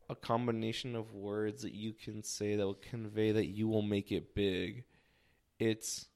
a 0.10 0.16
combination 0.16 0.96
of 0.96 1.14
words 1.14 1.64
that 1.64 1.74
you 1.74 1.94
can 1.94 2.24
say 2.24 2.56
that 2.56 2.66
will 2.66 2.76
convey 2.76 3.32
that 3.32 3.48
you 3.48 3.68
will 3.68 3.82
make 3.82 4.12
it 4.12 4.36
big. 4.36 4.86
It's 5.60 6.08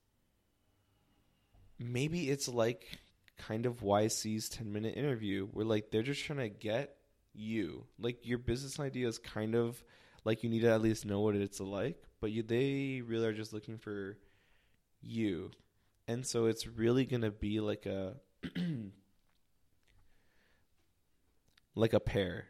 maybe 1.79 2.29
it's 2.29 2.47
like 2.47 2.99
kind 3.37 3.65
of 3.65 3.81
YC's 3.81 4.49
10 4.49 4.71
minute 4.71 4.95
interview 4.95 5.47
where 5.47 5.65
like 5.65 5.91
they're 5.91 6.03
just 6.03 6.23
trying 6.23 6.39
to 6.39 6.49
get 6.49 6.95
you. 7.33 7.85
Like 7.97 8.25
your 8.25 8.37
business 8.37 8.79
idea 8.79 9.07
is 9.07 9.17
kind 9.17 9.55
of 9.55 9.83
like 10.25 10.43
you 10.43 10.49
need 10.49 10.61
to 10.61 10.71
at 10.71 10.81
least 10.81 11.05
know 11.05 11.21
what 11.21 11.35
it's 11.35 11.59
like, 11.59 12.03
but 12.21 12.31
you, 12.31 12.43
they 12.43 13.01
really 13.05 13.25
are 13.25 13.33
just 13.33 13.53
looking 13.53 13.77
for 13.77 14.17
you. 15.01 15.51
And 16.07 16.25
so 16.25 16.45
it's 16.45 16.67
really 16.67 17.05
going 17.05 17.21
to 17.21 17.31
be 17.31 17.59
like 17.59 17.85
a 17.85 18.15
like 21.75 21.93
a 21.93 21.99
pair. 21.99 22.45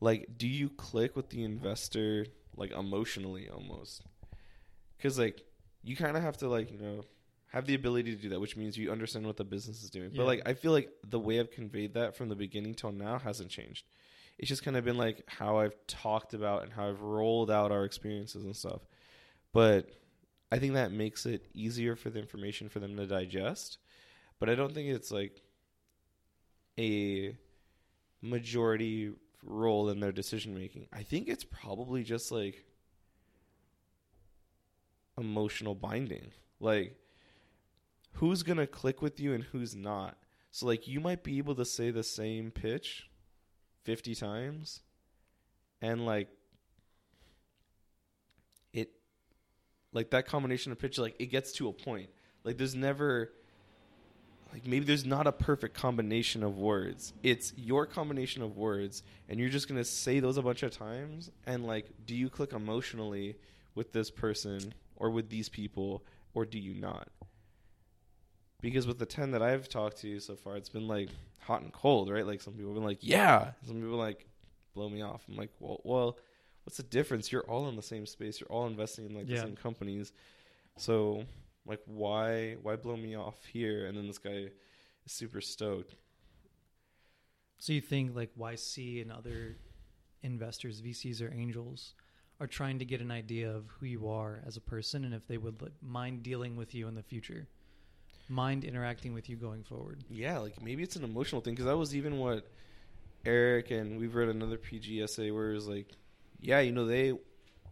Like 0.00 0.36
do 0.36 0.46
you 0.48 0.68
click 0.70 1.16
with 1.16 1.30
the 1.30 1.44
investor 1.44 2.26
like 2.56 2.72
emotionally 2.72 3.48
almost? 3.48 4.02
Cuz 5.00 5.18
like 5.18 5.42
you 5.82 5.96
kind 5.96 6.16
of 6.16 6.22
have 6.22 6.36
to 6.38 6.48
like, 6.48 6.70
you 6.70 6.78
know, 6.78 7.02
have 7.48 7.66
the 7.66 7.74
ability 7.74 8.14
to 8.14 8.22
do 8.22 8.28
that, 8.28 8.40
which 8.40 8.56
means 8.56 8.76
you 8.76 8.92
understand 8.92 9.26
what 9.26 9.36
the 9.36 9.44
business 9.44 9.82
is 9.82 9.90
doing. 9.90 10.10
Yeah. 10.12 10.18
But 10.18 10.26
like 10.26 10.42
I 10.46 10.54
feel 10.54 10.72
like 10.72 10.90
the 11.06 11.18
way 11.18 11.40
I've 11.40 11.50
conveyed 11.50 11.94
that 11.94 12.16
from 12.16 12.28
the 12.28 12.36
beginning 12.36 12.74
till 12.74 12.92
now 12.92 13.18
hasn't 13.18 13.50
changed. 13.50 13.86
It's 14.40 14.48
just 14.48 14.64
kind 14.64 14.78
of 14.78 14.86
been 14.86 14.96
like 14.96 15.22
how 15.26 15.58
I've 15.58 15.76
talked 15.86 16.32
about 16.32 16.62
and 16.62 16.72
how 16.72 16.88
I've 16.88 17.02
rolled 17.02 17.50
out 17.50 17.70
our 17.70 17.84
experiences 17.84 18.42
and 18.42 18.56
stuff. 18.56 18.80
But 19.52 19.90
I 20.50 20.58
think 20.58 20.72
that 20.72 20.92
makes 20.92 21.26
it 21.26 21.44
easier 21.52 21.94
for 21.94 22.08
the 22.08 22.20
information 22.20 22.70
for 22.70 22.80
them 22.80 22.96
to 22.96 23.06
digest. 23.06 23.76
But 24.38 24.48
I 24.48 24.54
don't 24.54 24.72
think 24.72 24.88
it's 24.88 25.10
like 25.10 25.42
a 26.78 27.36
majority 28.22 29.12
role 29.44 29.90
in 29.90 30.00
their 30.00 30.10
decision 30.10 30.54
making. 30.54 30.86
I 30.90 31.02
think 31.02 31.28
it's 31.28 31.44
probably 31.44 32.02
just 32.02 32.32
like 32.32 32.64
emotional 35.18 35.74
binding. 35.74 36.32
Like 36.60 36.96
who's 38.12 38.42
going 38.42 38.56
to 38.56 38.66
click 38.66 39.02
with 39.02 39.20
you 39.20 39.34
and 39.34 39.44
who's 39.44 39.76
not. 39.76 40.16
So 40.50 40.64
like 40.64 40.88
you 40.88 40.98
might 40.98 41.22
be 41.22 41.36
able 41.36 41.56
to 41.56 41.66
say 41.66 41.90
the 41.90 42.02
same 42.02 42.50
pitch 42.50 43.09
50 43.84 44.14
times 44.14 44.80
and 45.82 46.04
like 46.04 46.28
it 48.72 48.90
like 49.92 50.10
that 50.10 50.26
combination 50.26 50.72
of 50.72 50.78
pitch 50.78 50.98
like 50.98 51.16
it 51.18 51.26
gets 51.26 51.52
to 51.52 51.68
a 51.68 51.72
point. 51.72 52.10
Like 52.44 52.58
there's 52.58 52.74
never 52.74 53.32
like 54.52 54.66
maybe 54.66 54.84
there's 54.84 55.06
not 55.06 55.26
a 55.26 55.32
perfect 55.32 55.74
combination 55.74 56.42
of 56.42 56.58
words. 56.58 57.12
It's 57.22 57.52
your 57.56 57.86
combination 57.86 58.42
of 58.42 58.56
words 58.56 59.02
and 59.28 59.38
you're 59.38 59.48
just 59.48 59.68
going 59.68 59.78
to 59.78 59.84
say 59.84 60.20
those 60.20 60.36
a 60.36 60.42
bunch 60.42 60.62
of 60.62 60.72
times 60.72 61.30
and 61.46 61.66
like 61.66 61.86
do 62.06 62.14
you 62.14 62.28
click 62.28 62.52
emotionally 62.52 63.36
with 63.74 63.92
this 63.92 64.10
person 64.10 64.74
or 64.96 65.10
with 65.10 65.30
these 65.30 65.48
people 65.48 66.04
or 66.34 66.44
do 66.44 66.58
you 66.58 66.74
not? 66.74 67.08
Because 68.60 68.86
with 68.86 68.98
the 68.98 69.06
10 69.06 69.30
that 69.32 69.42
I've 69.42 69.68
talked 69.68 69.98
to 70.02 70.20
so 70.20 70.36
far, 70.36 70.56
it's 70.56 70.68
been 70.68 70.86
like 70.88 71.08
hot 71.38 71.62
and 71.62 71.72
cold, 71.72 72.10
right? 72.10 72.26
Like 72.26 72.40
some 72.42 72.54
people 72.54 72.70
have 72.70 72.74
been 72.76 72.84
like, 72.84 72.98
yeah. 73.00 73.52
Some 73.66 73.76
people 73.76 73.96
like 73.96 74.26
blow 74.74 74.88
me 74.88 75.02
off. 75.02 75.24
I'm 75.28 75.36
like, 75.36 75.50
well, 75.60 75.80
well, 75.84 76.18
what's 76.64 76.76
the 76.76 76.82
difference? 76.82 77.32
You're 77.32 77.48
all 77.48 77.68
in 77.68 77.76
the 77.76 77.82
same 77.82 78.06
space. 78.06 78.40
You're 78.40 78.50
all 78.52 78.66
investing 78.66 79.06
in 79.06 79.14
like 79.14 79.28
Yeah. 79.28 79.36
the 79.36 79.42
same 79.46 79.56
companies. 79.56 80.12
So 80.76 81.24
like 81.66 81.80
why 81.86 82.56
why 82.62 82.76
blow 82.76 82.96
me 82.96 83.14
off 83.16 83.44
here 83.44 83.86
and 83.86 83.96
then 83.96 84.06
this 84.06 84.18
guy 84.18 84.48
is 85.06 85.12
super 85.12 85.40
stoked. 85.40 85.94
So 87.58 87.72
you 87.72 87.80
think 87.80 88.14
like 88.16 88.30
YC 88.38 89.02
and 89.02 89.12
other 89.12 89.56
investors, 90.22 90.80
VCs 90.80 91.20
or 91.22 91.32
angels, 91.32 91.94
are 92.40 92.46
trying 92.46 92.78
to 92.78 92.84
get 92.86 93.00
an 93.02 93.10
idea 93.10 93.50
of 93.50 93.66
who 93.78 93.86
you 93.86 94.08
are 94.08 94.40
as 94.46 94.56
a 94.56 94.60
person 94.62 95.04
and 95.04 95.12
if 95.14 95.26
they 95.26 95.36
would 95.36 95.60
like, 95.60 95.72
mind 95.82 96.22
dealing 96.22 96.56
with 96.56 96.74
you 96.74 96.88
in 96.88 96.94
the 96.94 97.02
future, 97.02 97.46
mind 98.30 98.64
interacting 98.64 99.12
with 99.12 99.28
you 99.28 99.36
going 99.36 99.62
forward. 99.64 100.02
Yeah, 100.08 100.38
like 100.38 100.62
maybe 100.62 100.82
it's 100.82 100.96
an 100.96 101.04
emotional 101.04 101.40
thing 101.40 101.54
because 101.54 101.66
that 101.66 101.76
was 101.76 101.94
even 101.94 102.18
what 102.18 102.48
Eric 103.26 103.70
and 103.70 103.98
we've 103.98 104.14
read 104.14 104.28
another 104.28 104.56
PG 104.56 105.02
essay 105.02 105.30
where 105.30 105.50
it 105.50 105.54
was 105.54 105.66
like, 105.68 105.88
yeah, 106.40 106.60
you 106.60 106.72
know, 106.72 106.86
they 106.86 107.12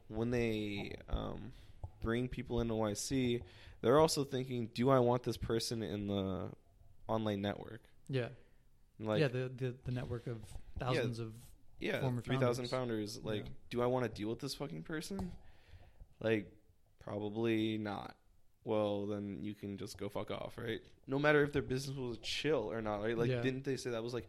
when 0.09 0.31
they 0.31 0.95
um, 1.09 1.53
bring 2.03 2.29
people 2.29 2.61
into 2.61 2.75
YC, 2.75 3.41
they're 3.81 3.99
also 4.01 4.25
thinking, 4.25 4.69
do 4.75 4.91
I 4.91 4.99
want 4.99 5.23
this 5.23 5.37
person 5.37 5.83
in 5.83 6.07
the 6.09 6.49
online 7.07 7.41
network? 7.41 7.81
Yeah, 8.09 8.29
Like, 8.99 9.21
yeah. 9.21 9.29
The, 9.29 9.51
the 9.55 9.75
the 9.85 9.93
network 9.93 10.27
of 10.27 10.39
thousands 10.79 11.19
of 11.19 11.33
yeah, 11.79 12.01
former 12.01 12.21
three 12.21 12.37
thousand 12.39 12.69
founders. 12.69 13.17
founders. 13.17 13.25
Like, 13.25 13.45
Yeah. 13.47 13.53
do 13.71 13.83
I 13.83 13.87
want 13.87 14.05
to 14.05 14.11
deal 14.11 14.29
with 14.31 14.41
this 14.41 14.55
fucking 14.55 14.83
person? 14.83 15.31
Like, 16.21 16.51
probably 16.99 17.79
not. 17.79 18.17
Well, 18.69 19.07
then 19.07 19.39
you 19.43 19.55
can 19.55 19.79
just 19.79 19.97
go 19.99 20.09
fuck 20.09 20.31
off, 20.31 20.59
right? 20.59 20.81
No 21.07 21.19
matter 21.19 21.43
if 21.43 21.53
their 21.53 21.63
business 21.63 21.97
was 21.97 22.19
chill 22.19 22.71
or 22.71 22.83
not, 22.83 23.03
right? 23.03 23.17
Like, 23.17 23.31
Yeah. 23.31 23.41
didn't 23.41 23.65
they 23.65 23.77
say 23.77 23.91
that 23.91 24.03
was 24.03 24.13
like, 24.15 24.29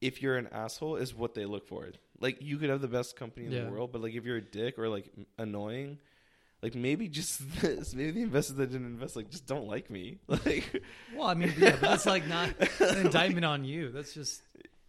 if 0.00 0.22
you're 0.22 0.36
an 0.36 0.48
asshole, 0.52 0.94
is 0.96 1.12
what 1.14 1.34
they 1.34 1.44
look 1.44 1.66
for? 1.66 1.88
Like, 2.20 2.40
you 2.40 2.56
could 2.58 2.70
have 2.70 2.80
the 2.80 2.88
best 2.88 3.16
company 3.16 3.46
in 3.46 3.52
Yeah. 3.52 3.64
the 3.64 3.70
world, 3.70 3.90
but 3.92 4.00
like, 4.00 4.14
if 4.14 4.24
you're 4.24 4.36
a 4.36 4.40
dick 4.60 4.78
or 4.78 4.88
like 4.88 5.06
annoying, 5.38 5.98
like 6.62 6.74
maybe 6.76 7.08
just 7.08 7.40
this, 7.60 7.94
maybe 7.94 8.12
the 8.12 8.22
investors 8.22 8.56
that 8.56 8.70
didn't 8.70 8.86
invest 8.86 9.16
like 9.16 9.28
just 9.30 9.46
don't 9.46 9.66
like 9.66 9.90
me. 9.90 10.18
Like, 10.28 10.82
Well, 11.16 11.26
I 11.26 11.34
mean, 11.34 11.52
yeah, 11.58 11.72
but 11.72 11.80
that's 11.80 12.06
like 12.06 12.26
not 12.28 12.50
an 12.80 13.06
indictment 13.06 13.44
on 13.44 13.64
you. 13.64 13.90
That's 13.90 14.14
just 14.14 14.40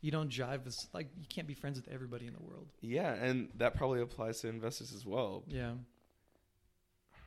you 0.02 0.12
don't 0.12 0.30
jive 0.30 0.64
with 0.64 0.78
like 0.94 1.08
you 1.20 1.26
can't 1.28 1.48
be 1.48 1.54
friends 1.56 1.78
with 1.80 1.88
everybody 1.92 2.26
in 2.28 2.34
the 2.34 2.42
world. 2.44 2.68
yeah, 2.82 3.14
and 3.16 3.50
that 3.58 3.74
probably 3.76 4.02
applies 4.02 4.42
to 4.42 4.48
investors 4.48 4.94
as 4.94 5.06
well. 5.06 5.44
Yeah. 5.48 5.74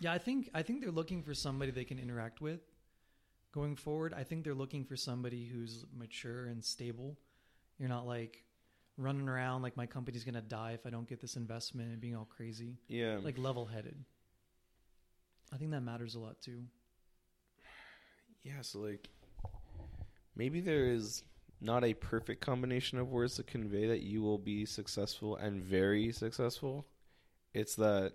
Yeah, 0.03 0.13
I 0.13 0.19
think 0.19 0.51
I 0.53 0.63
think 0.63 0.81
they're 0.81 0.91
looking 0.91 1.23
for 1.23 1.33
somebody 1.33 1.71
they 1.71 1.85
can 1.85 2.01
interact 2.01 2.41
with 2.41 2.61
going 3.53 3.77
forward. 3.77 4.13
I 4.13 4.25
think 4.25 4.43
they're 4.43 4.53
looking 4.53 4.85
for 4.85 4.97
somebody 4.97 5.47
who's 5.47 5.85
mature 5.97 6.47
and 6.47 6.65
stable. 6.65 7.17
You're 7.79 7.89
not 7.89 8.05
like 8.05 8.43
running 8.99 9.29
around 9.29 9.63
like 9.63 9.77
my 9.77 9.87
company's 9.87 10.25
going 10.25 10.35
to 10.35 10.41
die 10.41 10.73
if 10.73 10.87
I 10.87 10.91
don't 10.91 11.09
get 11.09 11.21
this 11.21 11.37
investment 11.37 11.93
and 11.93 12.01
being 12.01 12.17
all 12.17 12.25
crazy. 12.25 12.79
Yeah, 12.89 13.19
Like 13.23 13.39
level-headed. 13.39 13.95
I 15.53 15.57
think 15.57 15.71
that 15.71 15.83
matters 15.83 16.17
a 16.17 16.19
lot 16.19 16.41
too. 16.43 16.65
Yeah, 18.43 18.63
so 18.63 18.81
like 18.81 19.09
maybe 20.35 20.61
there 20.61 20.87
is 20.87 21.23
not 21.61 21.85
a 21.85 21.95
perfect 21.95 22.45
combination 22.45 22.99
of 22.99 23.13
words 23.13 23.37
to 23.37 23.45
convey 23.45 23.87
that 23.87 24.01
you 24.01 24.21
will 24.21 24.39
be 24.39 24.67
successful 24.67 25.37
and 25.37 25.63
very 25.63 26.11
successful. 26.11 26.87
It's 27.55 27.77
that 27.77 28.15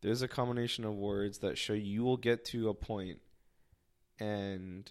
there's 0.00 0.22
a 0.22 0.28
combination 0.28 0.84
of 0.84 0.94
words 0.94 1.38
that 1.38 1.58
show 1.58 1.72
you 1.72 2.02
will 2.04 2.16
get 2.16 2.44
to 2.46 2.68
a 2.68 2.74
point 2.74 3.18
and 4.20 4.90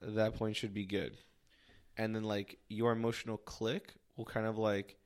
that 0.00 0.34
point 0.34 0.56
should 0.56 0.74
be 0.74 0.84
good. 0.86 1.16
And 1.96 2.14
then 2.14 2.24
like 2.24 2.58
your 2.68 2.92
emotional 2.92 3.36
click 3.36 3.94
will 4.16 4.24
kind 4.24 4.46
of 4.46 4.58
like 4.58 4.96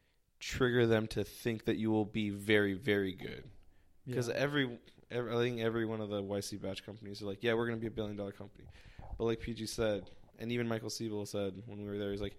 trigger 0.41 0.87
them 0.87 1.07
to 1.09 1.25
think 1.25 1.65
that 1.67 1.77
you 1.77 1.91
will 1.91 2.05
be 2.05 2.31
very 2.31 2.75
very 2.75 3.13
good 3.13 3.45
because 4.07 4.29
Yeah. 4.29 4.35
every, 4.37 4.79
every 5.11 5.33
I 5.35 5.37
think 5.39 5.61
every 5.61 5.85
one 5.85 6.01
of 6.01 6.09
the 6.09 6.23
YC 6.23 6.61
batch 6.63 6.85
companies 6.85 7.23
are 7.23 7.27
like, 7.27 7.43
yeah, 7.43 7.55
we're 7.55 7.67
going 7.67 7.79
to 7.79 7.81
be 7.81 7.89
a 7.89 7.91
billion 7.91 8.17
dollar 8.17 8.33
company. 8.33 8.65
But 9.19 9.25
like 9.25 9.41
PG 9.41 9.67
said, 9.67 10.11
and 10.39 10.53
even 10.53 10.69
Michael 10.69 10.89
Seibel 10.91 11.27
said 11.27 11.55
when 11.67 11.83
we 11.83 11.89
were 11.89 11.99
there, 11.99 12.11
he's 12.13 12.21
like 12.21 12.37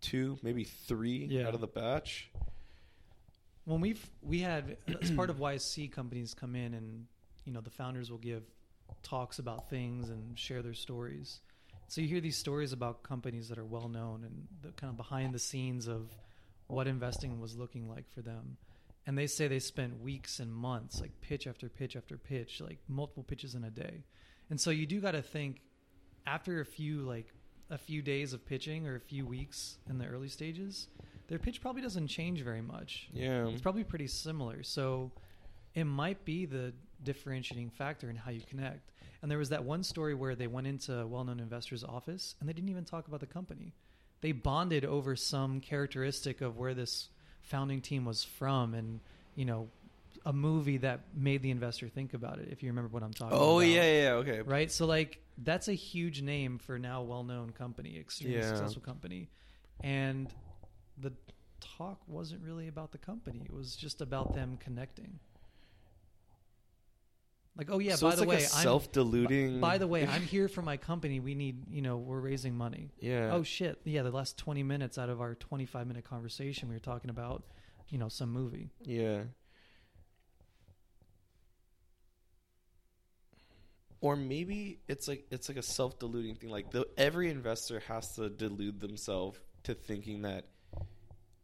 two, 0.00 0.38
maybe 0.42 0.64
three 0.64 1.26
Yeah. 1.30 1.48
out 1.48 1.54
of 1.54 1.60
the 1.60 1.66
batch. 1.66 2.30
When 3.70 3.80
we've 3.80 4.10
we 4.20 4.40
had 4.40 4.76
as 5.00 5.10
part 5.12 5.30
of 5.30 5.36
YSC 5.36 5.92
companies 5.92 6.34
come 6.34 6.56
in 6.56 6.74
and 6.74 7.06
you 7.44 7.52
know 7.52 7.60
the 7.60 7.70
founders 7.70 8.10
will 8.10 8.18
give 8.18 8.42
talks 9.02 9.38
about 9.38 9.70
things 9.70 10.08
and 10.08 10.36
share 10.38 10.60
their 10.60 10.74
stories. 10.74 11.40
So 11.86 12.00
you 12.00 12.08
hear 12.08 12.20
these 12.20 12.36
stories 12.36 12.72
about 12.72 13.02
companies 13.02 13.48
that 13.48 13.58
are 13.58 13.64
well 13.64 13.88
known 13.88 14.24
and 14.24 14.46
the 14.62 14.72
kind 14.72 14.90
of 14.90 14.96
behind 14.96 15.32
the 15.32 15.38
scenes 15.38 15.86
of 15.86 16.10
what 16.66 16.86
investing 16.86 17.40
was 17.40 17.56
looking 17.56 17.88
like 17.88 18.08
for 18.10 18.22
them. 18.22 18.56
And 19.06 19.16
they 19.16 19.26
say 19.26 19.48
they 19.48 19.60
spent 19.60 20.00
weeks 20.00 20.40
and 20.40 20.52
months 20.52 21.00
like 21.00 21.12
pitch 21.20 21.46
after 21.46 21.68
pitch 21.68 21.96
after 21.96 22.16
pitch, 22.16 22.60
like 22.60 22.78
multiple 22.88 23.22
pitches 23.22 23.54
in 23.54 23.64
a 23.64 23.70
day. 23.70 24.04
And 24.50 24.60
so 24.60 24.70
you 24.70 24.86
do 24.86 25.00
got 25.00 25.12
to 25.12 25.22
think 25.22 25.62
after 26.26 26.60
a 26.60 26.64
few 26.66 27.02
like 27.02 27.32
a 27.70 27.78
few 27.78 28.02
days 28.02 28.32
of 28.32 28.44
pitching 28.44 28.86
or 28.88 28.96
a 28.96 29.00
few 29.00 29.24
weeks 29.24 29.78
in 29.88 29.98
the 29.98 30.06
early 30.06 30.28
stages, 30.28 30.88
their 31.30 31.38
pitch 31.38 31.60
probably 31.60 31.80
doesn't 31.80 32.08
change 32.08 32.42
very 32.42 32.60
much. 32.60 33.08
Yeah. 33.12 33.46
It's 33.46 33.62
probably 33.62 33.84
pretty 33.84 34.08
similar. 34.08 34.64
So 34.64 35.12
it 35.74 35.84
might 35.84 36.24
be 36.24 36.44
the 36.44 36.74
differentiating 37.04 37.70
factor 37.70 38.10
in 38.10 38.16
how 38.16 38.32
you 38.32 38.40
connect. 38.42 38.90
And 39.22 39.30
there 39.30 39.38
was 39.38 39.50
that 39.50 39.62
one 39.62 39.84
story 39.84 40.12
where 40.12 40.34
they 40.34 40.48
went 40.48 40.66
into 40.66 40.98
a 40.98 41.06
well 41.06 41.22
known 41.22 41.38
investor's 41.38 41.84
office 41.84 42.34
and 42.40 42.48
they 42.48 42.52
didn't 42.52 42.68
even 42.68 42.84
talk 42.84 43.06
about 43.06 43.20
the 43.20 43.26
company. 43.26 43.74
They 44.22 44.32
bonded 44.32 44.84
over 44.84 45.14
some 45.14 45.60
characteristic 45.60 46.40
of 46.40 46.56
where 46.56 46.74
this 46.74 47.08
founding 47.42 47.80
team 47.80 48.04
was 48.04 48.24
from 48.24 48.74
and, 48.74 48.98
you 49.36 49.44
know, 49.44 49.68
a 50.26 50.32
movie 50.32 50.78
that 50.78 51.00
made 51.14 51.42
the 51.42 51.50
investor 51.52 51.88
think 51.88 52.12
about 52.12 52.40
it, 52.40 52.48
if 52.50 52.62
you 52.62 52.70
remember 52.70 52.88
what 52.88 53.04
I'm 53.04 53.12
talking 53.12 53.38
oh, 53.38 53.40
about. 53.40 53.46
Oh 53.46 53.60
yeah, 53.60 53.82
yeah, 53.84 54.02
yeah, 54.02 54.12
okay. 54.14 54.42
Right? 54.42 54.70
So 54.70 54.84
like 54.84 55.20
that's 55.38 55.68
a 55.68 55.74
huge 55.74 56.22
name 56.22 56.58
for 56.58 56.76
now 56.76 57.02
well 57.02 57.22
known 57.22 57.50
company, 57.50 57.96
extremely 57.96 58.38
Yeah. 58.38 58.48
successful 58.48 58.82
company. 58.82 59.28
And 59.82 60.28
the 61.00 61.12
talk 61.60 62.00
wasn't 62.06 62.42
really 62.42 62.68
about 62.68 62.92
the 62.92 62.98
company. 62.98 63.42
It 63.44 63.52
was 63.52 63.76
just 63.76 64.00
about 64.00 64.34
them 64.34 64.58
connecting. 64.58 65.18
Like, 67.56 67.68
oh 67.70 67.78
yeah, 67.78 67.96
so 67.96 68.08
by 68.08 68.14
the 68.14 68.22
like 68.22 68.28
way, 68.28 68.36
a 68.36 68.38
I'm 68.38 68.62
self-deluding. 68.62 69.60
by 69.60 69.76
the 69.78 69.86
way, 69.86 70.06
I'm 70.06 70.22
here 70.34 70.48
for 70.48 70.62
my 70.62 70.76
company. 70.76 71.20
We 71.20 71.34
need, 71.34 71.68
you 71.70 71.82
know, 71.82 71.98
we're 71.98 72.20
raising 72.20 72.54
money. 72.56 72.90
yeah. 73.00 73.30
Oh 73.32 73.42
shit. 73.42 73.78
Yeah, 73.84 74.02
the 74.02 74.10
last 74.10 74.38
20 74.38 74.62
minutes 74.62 74.96
out 74.98 75.10
of 75.10 75.20
our 75.20 75.34
25 75.34 75.86
minute 75.86 76.04
conversation 76.04 76.68
we 76.68 76.74
were 76.74 76.80
talking 76.80 77.10
about, 77.10 77.42
you 77.88 77.98
know, 77.98 78.08
some 78.08 78.30
movie. 78.30 78.70
Yeah. 78.82 79.24
Or 84.00 84.16
maybe 84.16 84.80
it's 84.88 85.06
like 85.08 85.26
it's 85.30 85.48
like 85.50 85.58
a 85.58 85.62
self-deluding 85.62 86.36
thing. 86.36 86.48
Like 86.48 86.70
the, 86.70 86.86
every 86.96 87.28
investor 87.28 87.80
has 87.80 88.14
to 88.14 88.30
delude 88.30 88.80
themselves 88.80 89.38
to 89.64 89.74
thinking 89.74 90.22
that 90.22 90.46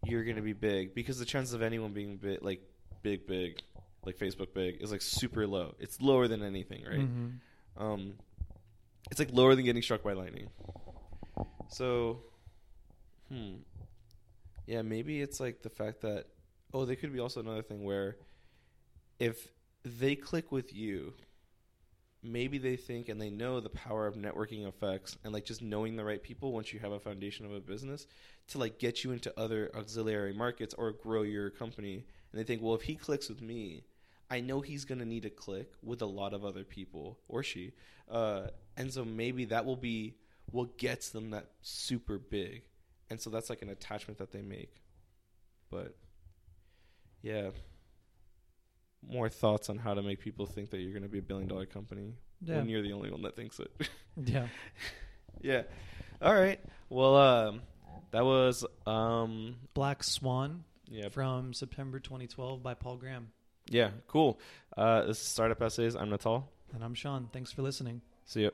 you're 0.06 0.24
going 0.24 0.36
to 0.36 0.42
be 0.42 0.52
big 0.52 0.94
because 0.94 1.18
the 1.18 1.24
chances 1.24 1.54
of 1.54 1.62
anyone 1.62 1.92
being 1.92 2.16
big, 2.16 2.42
like 2.42 2.60
big, 3.02 3.26
big, 3.26 3.60
like 4.04 4.18
Facebook 4.18 4.54
big, 4.54 4.80
is 4.80 4.92
like 4.92 5.02
super 5.02 5.46
low. 5.46 5.74
It's 5.78 6.00
lower 6.00 6.28
than 6.28 6.42
anything, 6.42 6.84
right? 6.84 7.00
Mhm. 7.00 7.38
Um, 7.76 8.14
it's 9.10 9.18
like 9.18 9.32
lower 9.32 9.54
than 9.54 9.64
getting 9.64 9.82
struck 9.82 10.02
by 10.02 10.12
lightning. 10.14 10.48
So, 11.68 12.22
hmm, 13.28 13.56
yeah, 14.66 14.82
maybe 14.82 15.20
it's 15.20 15.40
like 15.40 15.62
the 15.62 15.70
fact 15.70 16.00
that 16.02 16.26
oh, 16.74 16.84
there 16.84 16.96
could 16.96 17.12
be 17.12 17.20
also 17.20 17.40
another 17.40 17.62
thing 17.62 17.84
where 17.84 18.16
if 19.18 19.48
they 19.84 20.16
click 20.16 20.50
with 20.52 20.74
you, 20.74 21.14
maybe 22.26 22.58
they 22.58 22.76
think 22.76 23.08
and 23.08 23.20
they 23.20 23.30
know 23.30 23.60
the 23.60 23.68
power 23.70 24.06
of 24.06 24.14
networking 24.14 24.66
effects 24.66 25.16
and 25.24 25.32
like 25.32 25.44
just 25.44 25.62
knowing 25.62 25.96
the 25.96 26.04
right 26.04 26.22
people 26.22 26.52
once 26.52 26.72
you 26.72 26.80
have 26.80 26.92
a 26.92 27.00
foundation 27.00 27.46
of 27.46 27.52
a 27.52 27.60
business 27.60 28.06
to 28.48 28.58
like 28.58 28.78
get 28.78 29.04
you 29.04 29.12
into 29.12 29.32
other 29.38 29.70
auxiliary 29.74 30.32
markets 30.32 30.74
or 30.74 30.92
grow 30.92 31.22
your 31.22 31.50
company. 31.50 32.04
And 32.32 32.40
they 32.40 32.44
think, 32.44 32.62
well, 32.62 32.74
if 32.74 32.82
he 32.82 32.94
clicks 32.94 33.28
with 33.28 33.40
me, 33.40 33.84
I 34.30 34.40
know 34.40 34.60
he's 34.60 34.84
going 34.84 34.98
to 34.98 35.04
need 35.04 35.22
to 35.22 35.30
click 35.30 35.72
with 35.82 36.02
a 36.02 36.06
lot 36.06 36.34
of 36.34 36.44
other 36.44 36.64
people 36.64 37.18
or 37.28 37.42
she. 37.42 37.72
Uh, 38.10 38.48
and 38.76 38.92
so 38.92 39.04
maybe 39.04 39.44
that 39.46 39.64
will 39.64 39.76
be 39.76 40.16
what 40.50 40.78
gets 40.78 41.10
them 41.10 41.30
that 41.30 41.50
super 41.62 42.18
big. 42.18 42.62
And 43.08 43.20
so 43.20 43.30
that's 43.30 43.50
like 43.50 43.62
an 43.62 43.70
attachment 43.70 44.18
that 44.18 44.32
they 44.32 44.42
make. 44.42 44.82
But 45.70 45.96
yeah. 47.22 47.50
More 49.08 49.28
thoughts 49.28 49.70
on 49.70 49.78
how 49.78 49.94
to 49.94 50.02
make 50.02 50.20
people 50.20 50.46
think 50.46 50.70
that 50.70 50.78
you're 50.78 50.92
going 50.92 51.02
to 51.02 51.08
be 51.08 51.18
a 51.18 51.22
billion 51.22 51.48
dollar 51.48 51.66
company 51.66 52.14
Yeah. 52.42 52.56
when 52.56 52.68
you're 52.68 52.82
the 52.82 52.92
only 52.92 53.10
one 53.10 53.22
that 53.22 53.36
thinks 53.36 53.58
it. 53.60 53.70
Yeah. 54.24 54.46
yeah. 55.42 55.62
All 56.22 56.34
right. 56.34 56.58
Well, 56.88 57.16
um, 57.16 57.60
that 58.12 58.24
was 58.24 58.64
um, 58.86 59.56
Black 59.74 60.02
Swan 60.02 60.64
yeah, 60.88 61.10
from 61.10 61.52
September 61.52 62.00
2012 62.00 62.62
by 62.62 62.72
Paul 62.74 62.96
Graham. 62.96 63.28
Yeah, 63.68 63.90
cool. 64.08 64.40
Uh, 64.76 65.04
this 65.04 65.20
is 65.20 65.26
Startup 65.26 65.60
Essays. 65.60 65.94
I'm 65.96 66.08
Natal. 66.08 66.48
And 66.72 66.82
I'm 66.82 66.94
Sean. 66.94 67.28
Thanks 67.32 67.52
for 67.52 67.60
listening. 67.62 68.00
See 68.24 68.42
you. 68.42 68.50